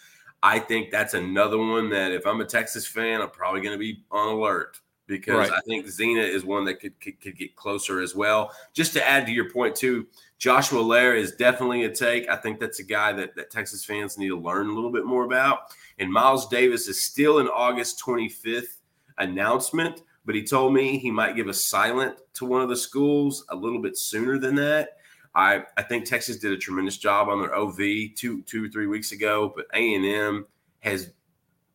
I 0.43 0.59
think 0.59 0.91
that's 0.91 1.15
another 1.15 1.59
one 1.59 1.89
that 1.91 2.11
if 2.11 2.27
I'm 2.27 2.41
a 2.41 2.45
Texas 2.45 2.87
fan, 2.87 3.21
I'm 3.21 3.31
probably 3.31 3.61
going 3.61 3.75
to 3.75 3.79
be 3.79 4.05
on 4.11 4.35
alert 4.35 4.81
because 5.07 5.51
right. 5.51 5.53
I 5.53 5.61
think 5.61 5.87
Zina 5.89 6.23
is 6.23 6.45
one 6.45 6.65
that 6.65 6.81
could, 6.81 6.99
could, 7.01 7.21
could 7.21 7.37
get 7.37 7.55
closer 7.55 8.01
as 8.01 8.15
well. 8.15 8.51
Just 8.73 8.93
to 8.95 9.07
add 9.07 9.27
to 9.27 9.33
your 9.33 9.51
point 9.51 9.77
too, 9.77 10.07
Joshua 10.39 10.81
Lair 10.81 11.15
is 11.15 11.37
definitely 11.37 11.85
a 11.85 11.95
take. 11.95 12.29
I 12.29 12.37
think 12.37 12.59
that's 12.59 12.81
a 12.81 12.85
guy 12.85 13.13
that, 13.13 13.37
that 13.37 13.51
Texas 13.51 13.85
fans 13.85 14.19
need 14.19 14.29
to 14.29 14.39
learn 14.39 14.69
a 14.69 14.73
little 14.73 14.91
bit 14.91 15.05
more 15.05 15.25
about. 15.25 15.73
And 15.99 16.13
Miles 16.13 16.49
Davis 16.49 16.89
is 16.89 17.05
still 17.05 17.39
an 17.39 17.49
August 17.49 18.03
25th 18.05 18.79
announcement, 19.19 20.03
but 20.25 20.35
he 20.35 20.45
told 20.45 20.73
me 20.73 20.99
he 20.99 21.11
might 21.11 21.37
give 21.37 21.49
a 21.49 21.55
silent 21.55 22.19
to 22.35 22.45
one 22.45 22.63
of 22.63 22.69
the 22.69 22.77
schools 22.77 23.45
a 23.49 23.57
little 23.57 23.81
bit 23.81 23.97
sooner 23.97 24.39
than 24.39 24.55
that. 24.57 24.97
I, 25.35 25.65
I 25.77 25.83
think 25.83 26.05
Texas 26.05 26.37
did 26.39 26.53
a 26.53 26.59
tremendous 26.59 26.99
job 26.99 27.29
on 27.29 27.41
their 27.41 27.55
OV 27.55 27.77
two 28.17 28.43
two 28.43 28.67
or 28.67 28.69
three 28.69 28.87
weeks 28.87 29.13
ago, 29.13 29.53
but 29.55 29.67
A 29.75 29.95
and 29.95 30.05
M 30.05 30.47
has 30.81 31.13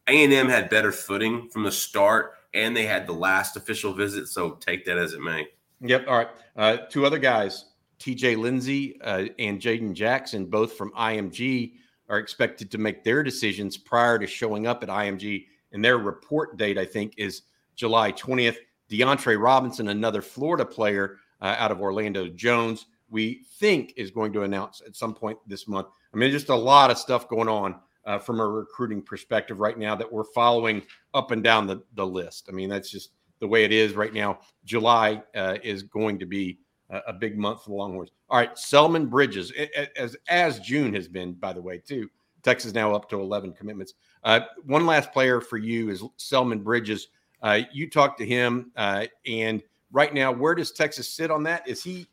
A 0.08 0.24
and 0.24 0.34
M 0.34 0.48
had 0.48 0.70
better 0.70 0.92
footing 0.92 1.50
from 1.50 1.64
the 1.64 1.72
start, 1.72 2.34
and 2.54 2.76
they 2.76 2.86
had 2.86 3.08
the 3.08 3.14
last 3.14 3.58
official 3.58 3.94
visit. 3.94 4.28
So 4.28 4.52
take 4.52 4.86
that 4.86 4.98
as 4.98 5.14
it 5.14 5.22
may. 5.22 5.48
Yep. 5.82 6.06
All 6.08 6.18
right. 6.18 6.30
Uh, 6.56 6.78
two 6.90 7.06
other 7.06 7.20
guys 7.20 7.66
TJ 8.00 8.38
Lindsey 8.38 9.00
uh, 9.02 9.26
and 9.40 9.60
Jaden 9.60 9.94
Jackson, 9.94 10.46
both 10.46 10.74
from 10.74 10.92
IMG, 10.92 11.74
are 12.10 12.20
expected 12.20 12.72
to 12.72 12.78
make 12.78 13.04
their 13.04 13.24
decisions 13.24 13.78
prior 13.78 14.20
to 14.20 14.28
showing 14.28 14.68
up 14.68 14.84
at 14.84 14.90
IMG. 14.90 15.48
And 15.72 15.84
their 15.84 15.98
report 15.98 16.58
date, 16.58 16.78
I 16.78 16.86
think, 16.86 17.14
is 17.18 17.44
July 17.78 18.12
20th. 18.12 18.58
DeAndre 18.90 19.42
Robinson, 19.42 19.90
another 19.90 20.22
Florida 20.22 20.66
player 20.66 21.18
uh, 21.42 21.56
out 21.58 21.72
of 21.72 21.82
Orlando 21.82 22.28
Jones, 22.28 22.88
we 23.10 23.44
think 23.60 23.94
is 23.96 24.12
going 24.12 24.34
to 24.34 24.44
announce 24.44 24.82
at 24.86 24.96
some 24.96 25.14
point 25.14 25.38
this 25.48 25.68
month. 25.68 25.88
I 26.14 26.18
mean, 26.18 26.32
just 26.32 26.50
a 26.50 26.56
lot 26.56 26.92
of 26.92 26.98
stuff 26.98 27.28
going 27.30 27.50
on 27.50 27.76
uh, 28.06 28.18
from 28.18 28.40
a 28.40 28.48
recruiting 28.48 29.02
perspective 29.02 29.60
right 29.60 29.78
now 29.78 29.96
that 29.96 30.12
we're 30.12 30.24
following 30.24 30.82
up 31.14 31.32
and 31.32 31.44
down 31.44 31.68
the, 31.68 31.84
the 31.96 32.06
list. 32.06 32.48
I 32.50 32.54
mean, 32.54 32.70
that's 32.70 32.90
just 32.90 33.12
the 33.40 33.48
way 33.48 33.64
it 33.64 33.72
is 33.72 33.94
right 33.94 34.14
now. 34.14 34.40
July 34.66 35.22
uh, 35.36 35.58
is 35.64 35.84
going 35.84 36.18
to 36.20 36.26
be 36.26 36.60
a, 36.90 37.14
big 37.14 37.38
month 37.38 37.64
for 37.64 37.72
the 37.72 37.76
Longhorns. 37.76 38.12
All 38.30 38.38
right, 38.38 38.58
Selman 38.58 39.08
Bridges, 39.08 39.52
as 39.98 40.16
as 40.30 40.60
June 40.60 40.94
has 40.94 41.08
been, 41.08 41.34
by 41.34 41.52
the 41.52 41.62
way, 41.62 41.80
too. 41.80 42.10
Texas 42.44 42.74
now 42.74 42.94
up 42.94 43.10
to 43.10 43.20
11 43.20 43.54
commitments. 43.54 43.94
Uh, 44.24 44.42
one 44.64 44.86
last 44.86 45.12
player 45.12 45.42
for 45.42 45.58
you 45.58 45.90
is 45.90 46.02
Selman 46.16 46.60
Bridges. 46.60 47.10
Uh, 47.42 47.62
you 47.72 47.90
talked 47.90 48.20
to 48.20 48.26
him, 48.26 48.72
uh, 48.76 49.06
and 49.26 49.62
right 49.92 50.14
now, 50.14 50.32
where 50.32 50.56
does 50.56 50.72
Texas 50.72 51.08
sit 51.10 51.32
on 51.32 51.44
that? 51.44 51.68
Is 51.68 51.84
he 51.84 52.08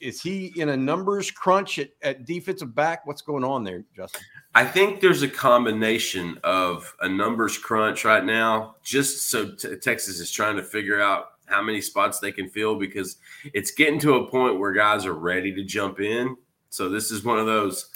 is 0.00 0.20
he 0.20 0.52
in 0.56 0.70
a 0.70 0.76
numbers 0.76 1.30
crunch 1.30 1.78
at, 1.78 1.90
at 2.02 2.24
defensive 2.24 2.74
back? 2.74 3.06
What's 3.06 3.22
going 3.22 3.44
on 3.44 3.62
there, 3.62 3.84
Justin? 3.94 4.22
I 4.54 4.64
think 4.64 5.00
there's 5.00 5.22
a 5.22 5.28
combination 5.28 6.40
of 6.42 6.92
a 7.00 7.08
numbers 7.08 7.56
crunch 7.58 8.04
right 8.04 8.24
now, 8.24 8.76
just 8.82 9.28
so 9.30 9.52
t- 9.52 9.76
Texas 9.76 10.18
is 10.18 10.30
trying 10.30 10.56
to 10.56 10.62
figure 10.62 11.00
out 11.00 11.32
how 11.46 11.62
many 11.62 11.80
spots 11.80 12.18
they 12.18 12.32
can 12.32 12.48
fill 12.48 12.76
because 12.76 13.18
it's 13.54 13.70
getting 13.70 14.00
to 14.00 14.14
a 14.16 14.26
point 14.26 14.58
where 14.58 14.72
guys 14.72 15.06
are 15.06 15.14
ready 15.14 15.54
to 15.54 15.62
jump 15.62 16.00
in. 16.00 16.36
So 16.70 16.88
this 16.88 17.10
is 17.10 17.22
one 17.22 17.38
of 17.38 17.46
those 17.46 17.90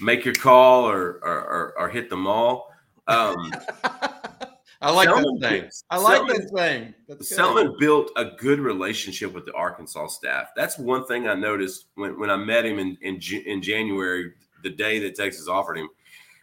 make 0.00 0.24
your 0.24 0.34
call 0.34 0.88
or 0.88 1.20
or, 1.22 1.38
or, 1.38 1.74
or 1.78 1.88
hit 1.88 2.10
them 2.10 2.26
all. 2.26 2.72
Um, 3.06 3.52
I 4.84 4.90
like 4.90 5.08
Selman, 5.08 5.38
that 5.40 5.48
thing. 5.48 5.70
I 5.88 5.98
like 5.98 6.16
Selman, 6.18 6.36
that 7.08 7.18
thing. 7.18 7.22
Selman 7.22 7.76
built 7.78 8.10
a 8.16 8.26
good 8.38 8.60
relationship 8.60 9.32
with 9.32 9.46
the 9.46 9.52
Arkansas 9.54 10.08
staff. 10.08 10.48
That's 10.54 10.78
one 10.78 11.06
thing 11.06 11.26
I 11.26 11.34
noticed 11.34 11.86
when, 11.94 12.18
when 12.18 12.30
I 12.30 12.36
met 12.36 12.66
him 12.66 12.78
in, 12.78 12.98
in 13.00 13.18
in 13.46 13.62
January, 13.62 14.32
the 14.62 14.70
day 14.70 14.98
that 15.00 15.14
Texas 15.14 15.48
offered 15.48 15.78
him. 15.78 15.88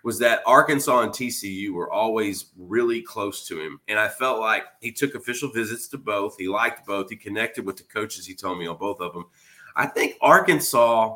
was 0.03 0.17
that 0.19 0.41
Arkansas 0.47 1.01
and 1.01 1.11
TCU 1.11 1.71
were 1.71 1.91
always 1.91 2.45
really 2.57 3.01
close 3.03 3.47
to 3.47 3.59
him. 3.59 3.79
And 3.87 3.99
I 3.99 4.07
felt 4.07 4.39
like 4.39 4.63
he 4.81 4.91
took 4.91 5.13
official 5.13 5.51
visits 5.51 5.87
to 5.89 5.99
both. 5.99 6.35
He 6.39 6.47
liked 6.47 6.87
both. 6.87 7.09
He 7.09 7.15
connected 7.17 7.65
with 7.65 7.77
the 7.77 7.83
coaches, 7.83 8.25
he 8.25 8.33
told 8.33 8.57
me 8.57 8.65
on 8.65 8.77
both 8.77 8.99
of 9.01 9.13
them. 9.13 9.25
I 9.75 9.85
think 9.85 10.17
Arkansas 10.21 11.15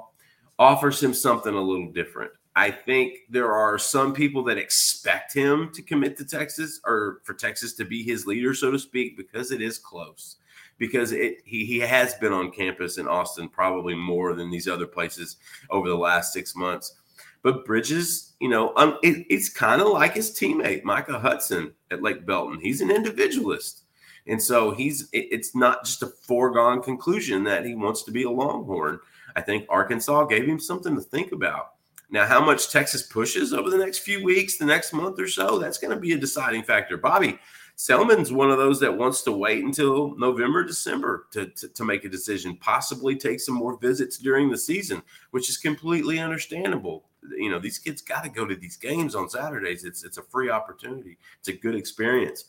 offers 0.60 1.02
him 1.02 1.14
something 1.14 1.54
a 1.54 1.62
little 1.62 1.92
different. 1.92 2.32
I 2.56 2.72
think 2.72 3.18
there 3.30 3.52
are 3.52 3.78
some 3.78 4.14
people 4.14 4.44
that 4.46 4.58
expect 4.58 5.34
him 5.34 5.72
to 5.74 5.82
commit 5.82 6.18
to 6.18 6.26
Texas 6.26 6.80
or 6.86 7.20
for 7.24 7.34
Texas 7.34 7.74
to 7.74 7.86
be 7.86 8.02
his 8.02 8.26
leader, 8.26 8.54
so 8.54 8.72
to 8.72 8.80
speak, 8.80 9.18
because 9.18 9.52
it 9.52 9.62
is 9.62 9.78
close. 9.78 10.38
Because 10.78 11.12
it 11.12 11.38
he, 11.46 11.66
he 11.66 11.80
has 11.80 12.16
been 12.16 12.34
on 12.34 12.52
campus 12.52 12.98
in 12.98 13.08
Austin 13.08 13.50
probably 13.50 13.96
more 13.96 14.34
than 14.34 14.50
these 14.50 14.68
other 14.68 14.88
places 14.88 15.38
over 15.70 15.90
the 15.90 15.98
last 15.98 16.34
six 16.34 16.56
months. 16.56 16.96
But 17.44 17.66
Bridges, 17.66 18.34
you 18.40 18.50
know, 18.50 18.74
um, 18.76 18.98
it, 19.04 19.26
it's 19.30 19.50
kind 19.50 19.82
of 19.82 19.90
like 19.90 20.16
his 20.16 20.32
teammate 20.32 20.84
Micah 20.84 21.20
Hudson 21.20 21.74
at 21.92 22.02
Lake 22.02 22.26
Belton. 22.26 22.60
He's 22.60 22.82
an 22.82 22.90
individualist, 22.90 23.84
and 24.28 24.42
so 24.42 24.72
he's 24.72 25.10
it, 25.12 25.28
it's 25.32 25.56
not 25.56 25.86
just 25.86 26.04
a 26.04 26.08
foregone 26.08 26.82
conclusion 26.82 27.44
that 27.44 27.66
he 27.66 27.76
wants 27.76 28.04
to 28.04 28.12
be 28.12 28.24
a 28.24 28.32
Longhorn. 28.32 29.00
I 29.36 29.42
think 29.42 29.66
Arkansas 29.70 30.26
gave 30.26 30.46
him 30.46 30.60
something 30.60 30.96
to 30.96 31.02
think 31.02 31.34
about. 31.34 31.75
Now, 32.16 32.26
how 32.26 32.40
much 32.40 32.72
Texas 32.72 33.04
pushes 33.04 33.52
over 33.52 33.70
the 33.70 33.78
next 33.78 33.98
few 33.98 34.24
weeks, 34.24 34.56
the 34.56 34.64
next 34.64 34.94
month 34.94 35.20
or 35.20 35.28
so, 35.28 35.60
that's 35.60 35.78
going 35.78 35.94
to 35.94 36.00
be 36.00 36.14
a 36.14 36.18
deciding 36.18 36.64
factor. 36.64 36.96
Bobby 36.96 37.38
Selman's 37.76 38.32
one 38.32 38.50
of 38.50 38.58
those 38.58 38.80
that 38.80 38.98
wants 38.98 39.22
to 39.24 39.34
wait 39.34 39.66
until 39.66 40.16
November, 40.16 40.64
December 40.64 41.28
to, 41.32 41.48
to, 41.48 41.68
to, 41.68 41.84
make 41.84 42.06
a 42.06 42.10
decision, 42.10 42.56
possibly 42.56 43.18
take 43.18 43.42
some 43.42 43.56
more 43.56 43.78
visits 43.80 44.18
during 44.18 44.50
the 44.50 44.58
season, 44.58 45.04
which 45.32 45.50
is 45.50 45.58
completely 45.58 46.20
understandable. 46.20 47.04
You 47.38 47.50
know, 47.50 47.60
these 47.60 47.80
kids 47.80 48.02
got 48.02 48.24
to 48.24 48.30
go 48.30 48.46
to 48.46 48.56
these 48.56 48.78
games 48.78 49.14
on 49.14 49.28
Saturdays. 49.28 49.84
It's 49.84 50.06
it's 50.06 50.18
a 50.18 50.24
free 50.24 50.50
opportunity. 50.50 51.18
It's 51.40 51.50
a 51.50 51.54
good 51.54 51.76
experience. 51.76 52.46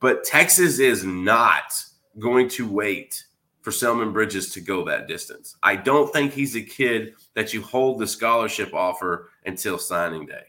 But 0.00 0.24
Texas 0.24 0.78
is 0.78 1.04
not 1.04 1.74
going 2.18 2.48
to 2.48 2.66
wait 2.66 3.26
for 3.62 3.72
Selman 3.72 4.12
Bridges 4.12 4.52
to 4.52 4.60
go 4.60 4.84
that 4.84 5.08
distance. 5.08 5.56
I 5.62 5.76
don't 5.76 6.12
think 6.12 6.32
he's 6.32 6.56
a 6.56 6.62
kid 6.62 7.14
that 7.34 7.54
you 7.54 7.62
hold 7.62 7.98
the 7.98 8.06
scholarship 8.06 8.74
offer 8.74 9.30
until 9.46 9.78
signing 9.78 10.26
day. 10.26 10.44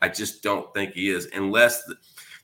I 0.00 0.08
just 0.08 0.42
don't 0.42 0.72
think 0.74 0.92
he 0.92 1.08
is, 1.08 1.28
unless 1.34 1.84
the, 1.84 1.96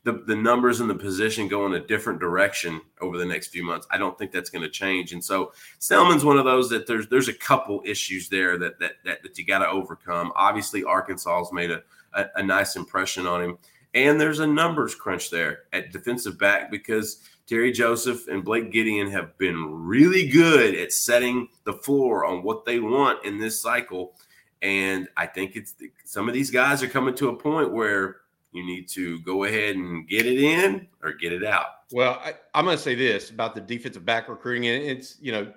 the, 0.02 0.12
the 0.26 0.37
numbers 0.37 0.80
in 0.80 0.88
the 0.88 0.94
position 0.94 1.46
go 1.46 1.66
in 1.66 1.74
a 1.74 1.87
different 1.87 2.20
direction 2.20 2.80
over 3.00 3.16
the 3.16 3.24
next 3.24 3.48
few 3.48 3.64
months. 3.64 3.87
I 3.90 3.98
don't 3.98 4.18
think 4.18 4.32
that's 4.32 4.50
going 4.50 4.62
to 4.62 4.70
change. 4.70 5.12
And 5.12 5.24
so 5.24 5.52
Selman's 5.78 6.24
one 6.24 6.38
of 6.38 6.44
those 6.44 6.68
that 6.70 6.87
there's 6.87 7.08
there's 7.08 7.28
a 7.28 7.34
couple 7.34 7.80
issues 7.84 8.28
there 8.28 8.58
that 8.58 8.78
that 8.80 8.92
that, 9.04 9.22
that 9.22 9.38
you 9.38 9.46
got 9.46 9.60
to 9.60 9.68
overcome. 9.68 10.32
Obviously, 10.34 10.84
Arkansas's 10.84 11.52
made 11.52 11.70
a, 11.70 11.82
a, 12.14 12.26
a 12.37 12.42
nice 12.42 12.76
impression 12.76 13.26
on 13.26 13.42
him. 13.42 13.58
And 13.94 14.20
there's 14.20 14.40
a 14.40 14.46
numbers 14.46 14.94
crunch 14.94 15.30
there 15.30 15.60
at 15.72 15.92
defensive 15.92 16.37
back 16.37 16.70
because 16.70 17.20
Terry 17.46 17.72
Joseph 17.72 18.26
and 18.28 18.44
Blake 18.44 18.72
Gideon 18.72 19.11
have 19.11 19.37
been 19.37 19.64
really 19.70 20.28
good 20.28 20.74
at 20.74 20.92
setting 20.92 21.48
the 21.64 21.74
floor 21.74 22.24
on 22.24 22.42
what 22.42 22.64
they 22.64 22.80
want 22.80 23.24
in 23.24 23.38
this 23.38 23.61
cycle. 23.61 24.14
And 24.62 25.09
I 25.16 25.26
think 25.26 25.57
it's 25.57 25.74
some 26.04 26.26
of 26.26 26.35
these 26.35 26.50
guys 26.50 26.83
are 26.83 26.88
coming 26.88 27.14
to 27.16 27.28
a 27.28 27.37
point 27.37 27.72
where 27.72 28.16
you 28.52 28.64
need 28.64 28.88
to 28.90 29.20
go 29.20 29.44
ahead 29.44 29.76
and 29.76 30.09
get 30.09 30.24
it 30.24 30.38
in 30.38 30.87
or 31.02 31.12
get 31.12 31.33
it 31.33 31.44
out. 31.44 31.66
Well, 31.92 32.20
I, 32.24 32.35
am 32.59 32.64
going 32.64 32.76
to 32.76 32.83
say 32.83 32.94
this 32.94 33.30
about 33.30 33.54
the 33.54 33.61
defensive 33.61 34.07
back 34.07 34.28
recruiting, 34.28 34.68
and 34.68 34.83
it's 34.83 35.18
you 35.20 35.33
know 35.33 35.52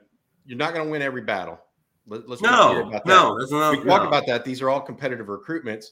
you're 0.45 0.57
not 0.57 0.73
going 0.73 0.85
to 0.85 0.91
win 0.91 1.01
every 1.01 1.21
battle. 1.21 1.59
Let, 2.07 2.29
us 2.29 2.41
no, 2.41 2.87
about 2.87 2.91
that. 2.91 3.05
no, 3.05 3.37
that's 3.37 3.51
not, 3.51 3.71
we 3.77 3.83
talk 3.83 4.07
about 4.07 4.25
that. 4.27 4.45
These 4.45 4.61
are 4.61 4.69
all 4.69 4.81
competitive 4.81 5.27
recruitments. 5.27 5.87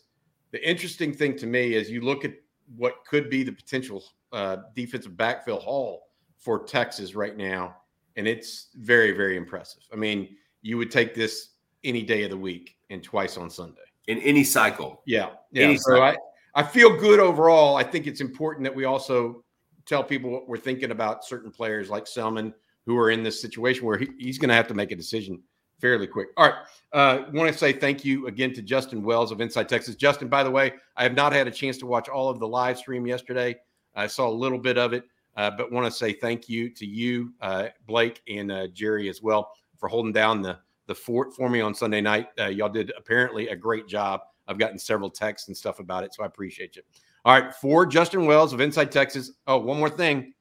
The 0.52 0.68
interesting 0.68 1.14
thing 1.14 1.38
to 1.38 1.46
me 1.46 1.74
is 1.74 1.90
you 1.90 2.02
look 2.02 2.24
at 2.24 2.34
what 2.78 3.06
could 3.06 3.30
be 3.30 3.44
the 3.44 3.52
potential 3.52 4.04
uh, 4.32 4.58
defensive 4.76 5.14
backfill 5.14 5.62
haul 5.62 6.08
for 6.38 6.64
Texas 6.66 7.16
right 7.16 7.36
now, 7.36 7.76
and 8.16 8.28
it's 8.28 8.70
very, 8.76 9.12
very 9.12 9.38
impressive. 9.38 9.84
I 9.92 9.96
mean, 9.96 10.36
you 10.62 10.78
would 10.78 10.92
take 10.92 11.14
this 11.14 11.50
any 11.84 12.04
day 12.04 12.24
of 12.24 12.32
the 12.32 12.38
week 12.38 12.78
and 12.90 13.04
twice 13.04 13.38
on 13.38 13.50
Sunday 13.50 13.82
in 14.08 14.20
any 14.20 14.44
cycle. 14.44 15.02
Yeah, 15.06 15.32
yeah. 15.52 15.66
Any 15.66 15.78
so 15.78 15.92
cycle. 15.92 16.22
I, 16.56 16.62
I 16.62 16.64
feel 16.64 16.96
good 16.98 17.20
overall. 17.20 17.76
I 17.76 17.84
think 17.84 18.08
it's 18.08 18.22
important 18.22 18.64
that 18.64 18.76
we 18.76 18.86
also 18.86 19.44
tell 19.86 20.04
people 20.04 20.30
what 20.30 20.48
we're 20.48 20.58
thinking 20.58 20.92
about 20.92 21.26
certain 21.26 21.52
players 21.52 21.90
like 21.90 22.08
Selman 22.08 22.54
who 22.86 22.98
are 22.98 23.12
in 23.12 23.24
this 23.24 23.42
situation 23.42 23.86
where 23.86 23.98
he, 23.98 24.10
he's 24.18 24.38
going 24.38 24.50
to 24.50 24.56
have 24.56 24.68
to 24.68 24.74
make 24.74 24.92
a 24.92 24.96
decision 24.96 25.42
fairly 25.82 26.08
quick. 26.08 26.30
All 26.38 26.50
right. 26.50 26.56
Uh, 26.94 27.26
want 27.34 27.52
to 27.52 27.58
say 27.58 27.74
thank 27.74 28.06
you 28.06 28.28
again 28.28 28.54
to 28.54 28.62
Justin 28.62 29.04
Wells 29.04 29.32
of 29.32 29.42
Inside 29.42 29.68
Texas. 29.68 29.96
Justin, 29.96 30.28
by 30.28 30.44
the 30.44 30.52
way, 30.52 30.74
I 30.96 31.04
have 31.04 31.14
not 31.14 31.34
had 31.34 31.48
a 31.48 31.52
chance 31.52 31.78
to 31.80 31.86
watch 31.86 32.08
all 32.08 32.30
of 32.30 32.40
the 32.40 32.48
live 32.48 32.78
stream 32.78 33.06
yesterday. 33.06 33.56
I 33.96 34.08
saw 34.08 34.28
a 34.28 34.32
little 34.32 34.60
bit 34.60 34.78
of 34.78 34.94
it, 34.94 35.06
uh, 35.36 35.52
but 35.52 35.72
want 35.72 35.86
to 35.86 35.92
say 35.92 36.14
thank 36.14 36.50
you 36.50 36.70
to 36.70 36.86
you, 36.86 37.34
uh, 37.42 37.68
Blake, 37.88 38.22
and 38.28 38.52
uh, 38.52 38.68
Jerry 38.68 39.10
as 39.10 39.22
well 39.22 39.52
for 39.78 39.90
holding 39.90 40.14
down 40.14 40.42
the 40.42 40.58
the 40.88 40.96
fort 40.96 41.36
for 41.36 41.50
me 41.50 41.62
on 41.62 41.74
Sunday 41.74 42.02
night. 42.02 42.28
Uh, 42.40 42.46
y'all 42.46 42.70
did 42.70 42.94
apparently 42.96 43.48
a 43.48 43.56
great 43.56 43.88
job. 43.88 44.22
I've 44.48 44.60
gotten 44.60 44.78
several 44.78 45.10
texts 45.10 45.48
and 45.48 45.58
stuff 45.58 45.80
about 45.80 46.04
it, 46.04 46.14
so 46.14 46.24
I 46.24 46.28
appreciate 46.28 46.76
you. 46.76 46.84
All 47.24 47.40
right, 47.40 47.54
for 47.56 47.88
Justin 47.88 48.28
Wells 48.28 48.54
of 48.54 48.62
Inside 48.62 48.92
Texas. 48.92 49.32
Oh, 49.48 49.58
one 49.58 49.80
more 49.80 49.90
thing. 49.90 50.34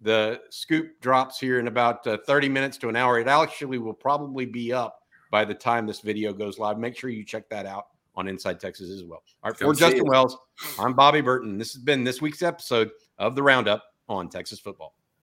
The 0.00 0.42
scoop 0.50 1.00
drops 1.00 1.40
here 1.40 1.58
in 1.58 1.68
about 1.68 2.06
uh, 2.06 2.18
30 2.26 2.50
minutes 2.50 2.76
to 2.78 2.88
an 2.88 2.96
hour. 2.96 3.18
It 3.18 3.28
actually 3.28 3.78
will 3.78 3.94
probably 3.94 4.44
be 4.44 4.72
up 4.72 5.00
by 5.30 5.44
the 5.44 5.54
time 5.54 5.86
this 5.86 6.00
video 6.00 6.32
goes 6.32 6.58
live. 6.58 6.78
Make 6.78 6.96
sure 6.96 7.10
you 7.10 7.24
check 7.24 7.48
that 7.48 7.64
out 7.64 7.86
on 8.18 8.26
Inside 8.26 8.58
Texas 8.58 8.90
as 8.90 9.04
well. 9.04 9.22
All 9.44 9.50
right, 9.50 9.58
for 9.58 9.72
Justin 9.72 10.04
it. 10.04 10.08
Wells, 10.08 10.36
I'm 10.78 10.92
Bobby 10.92 11.20
Burton. 11.20 11.56
This 11.56 11.72
has 11.72 11.82
been 11.82 12.02
this 12.02 12.20
week's 12.20 12.42
episode 12.42 12.90
of 13.16 13.36
the 13.36 13.42
Roundup 13.42 13.84
on 14.08 14.28
Texas 14.28 14.58
football. 14.58 14.97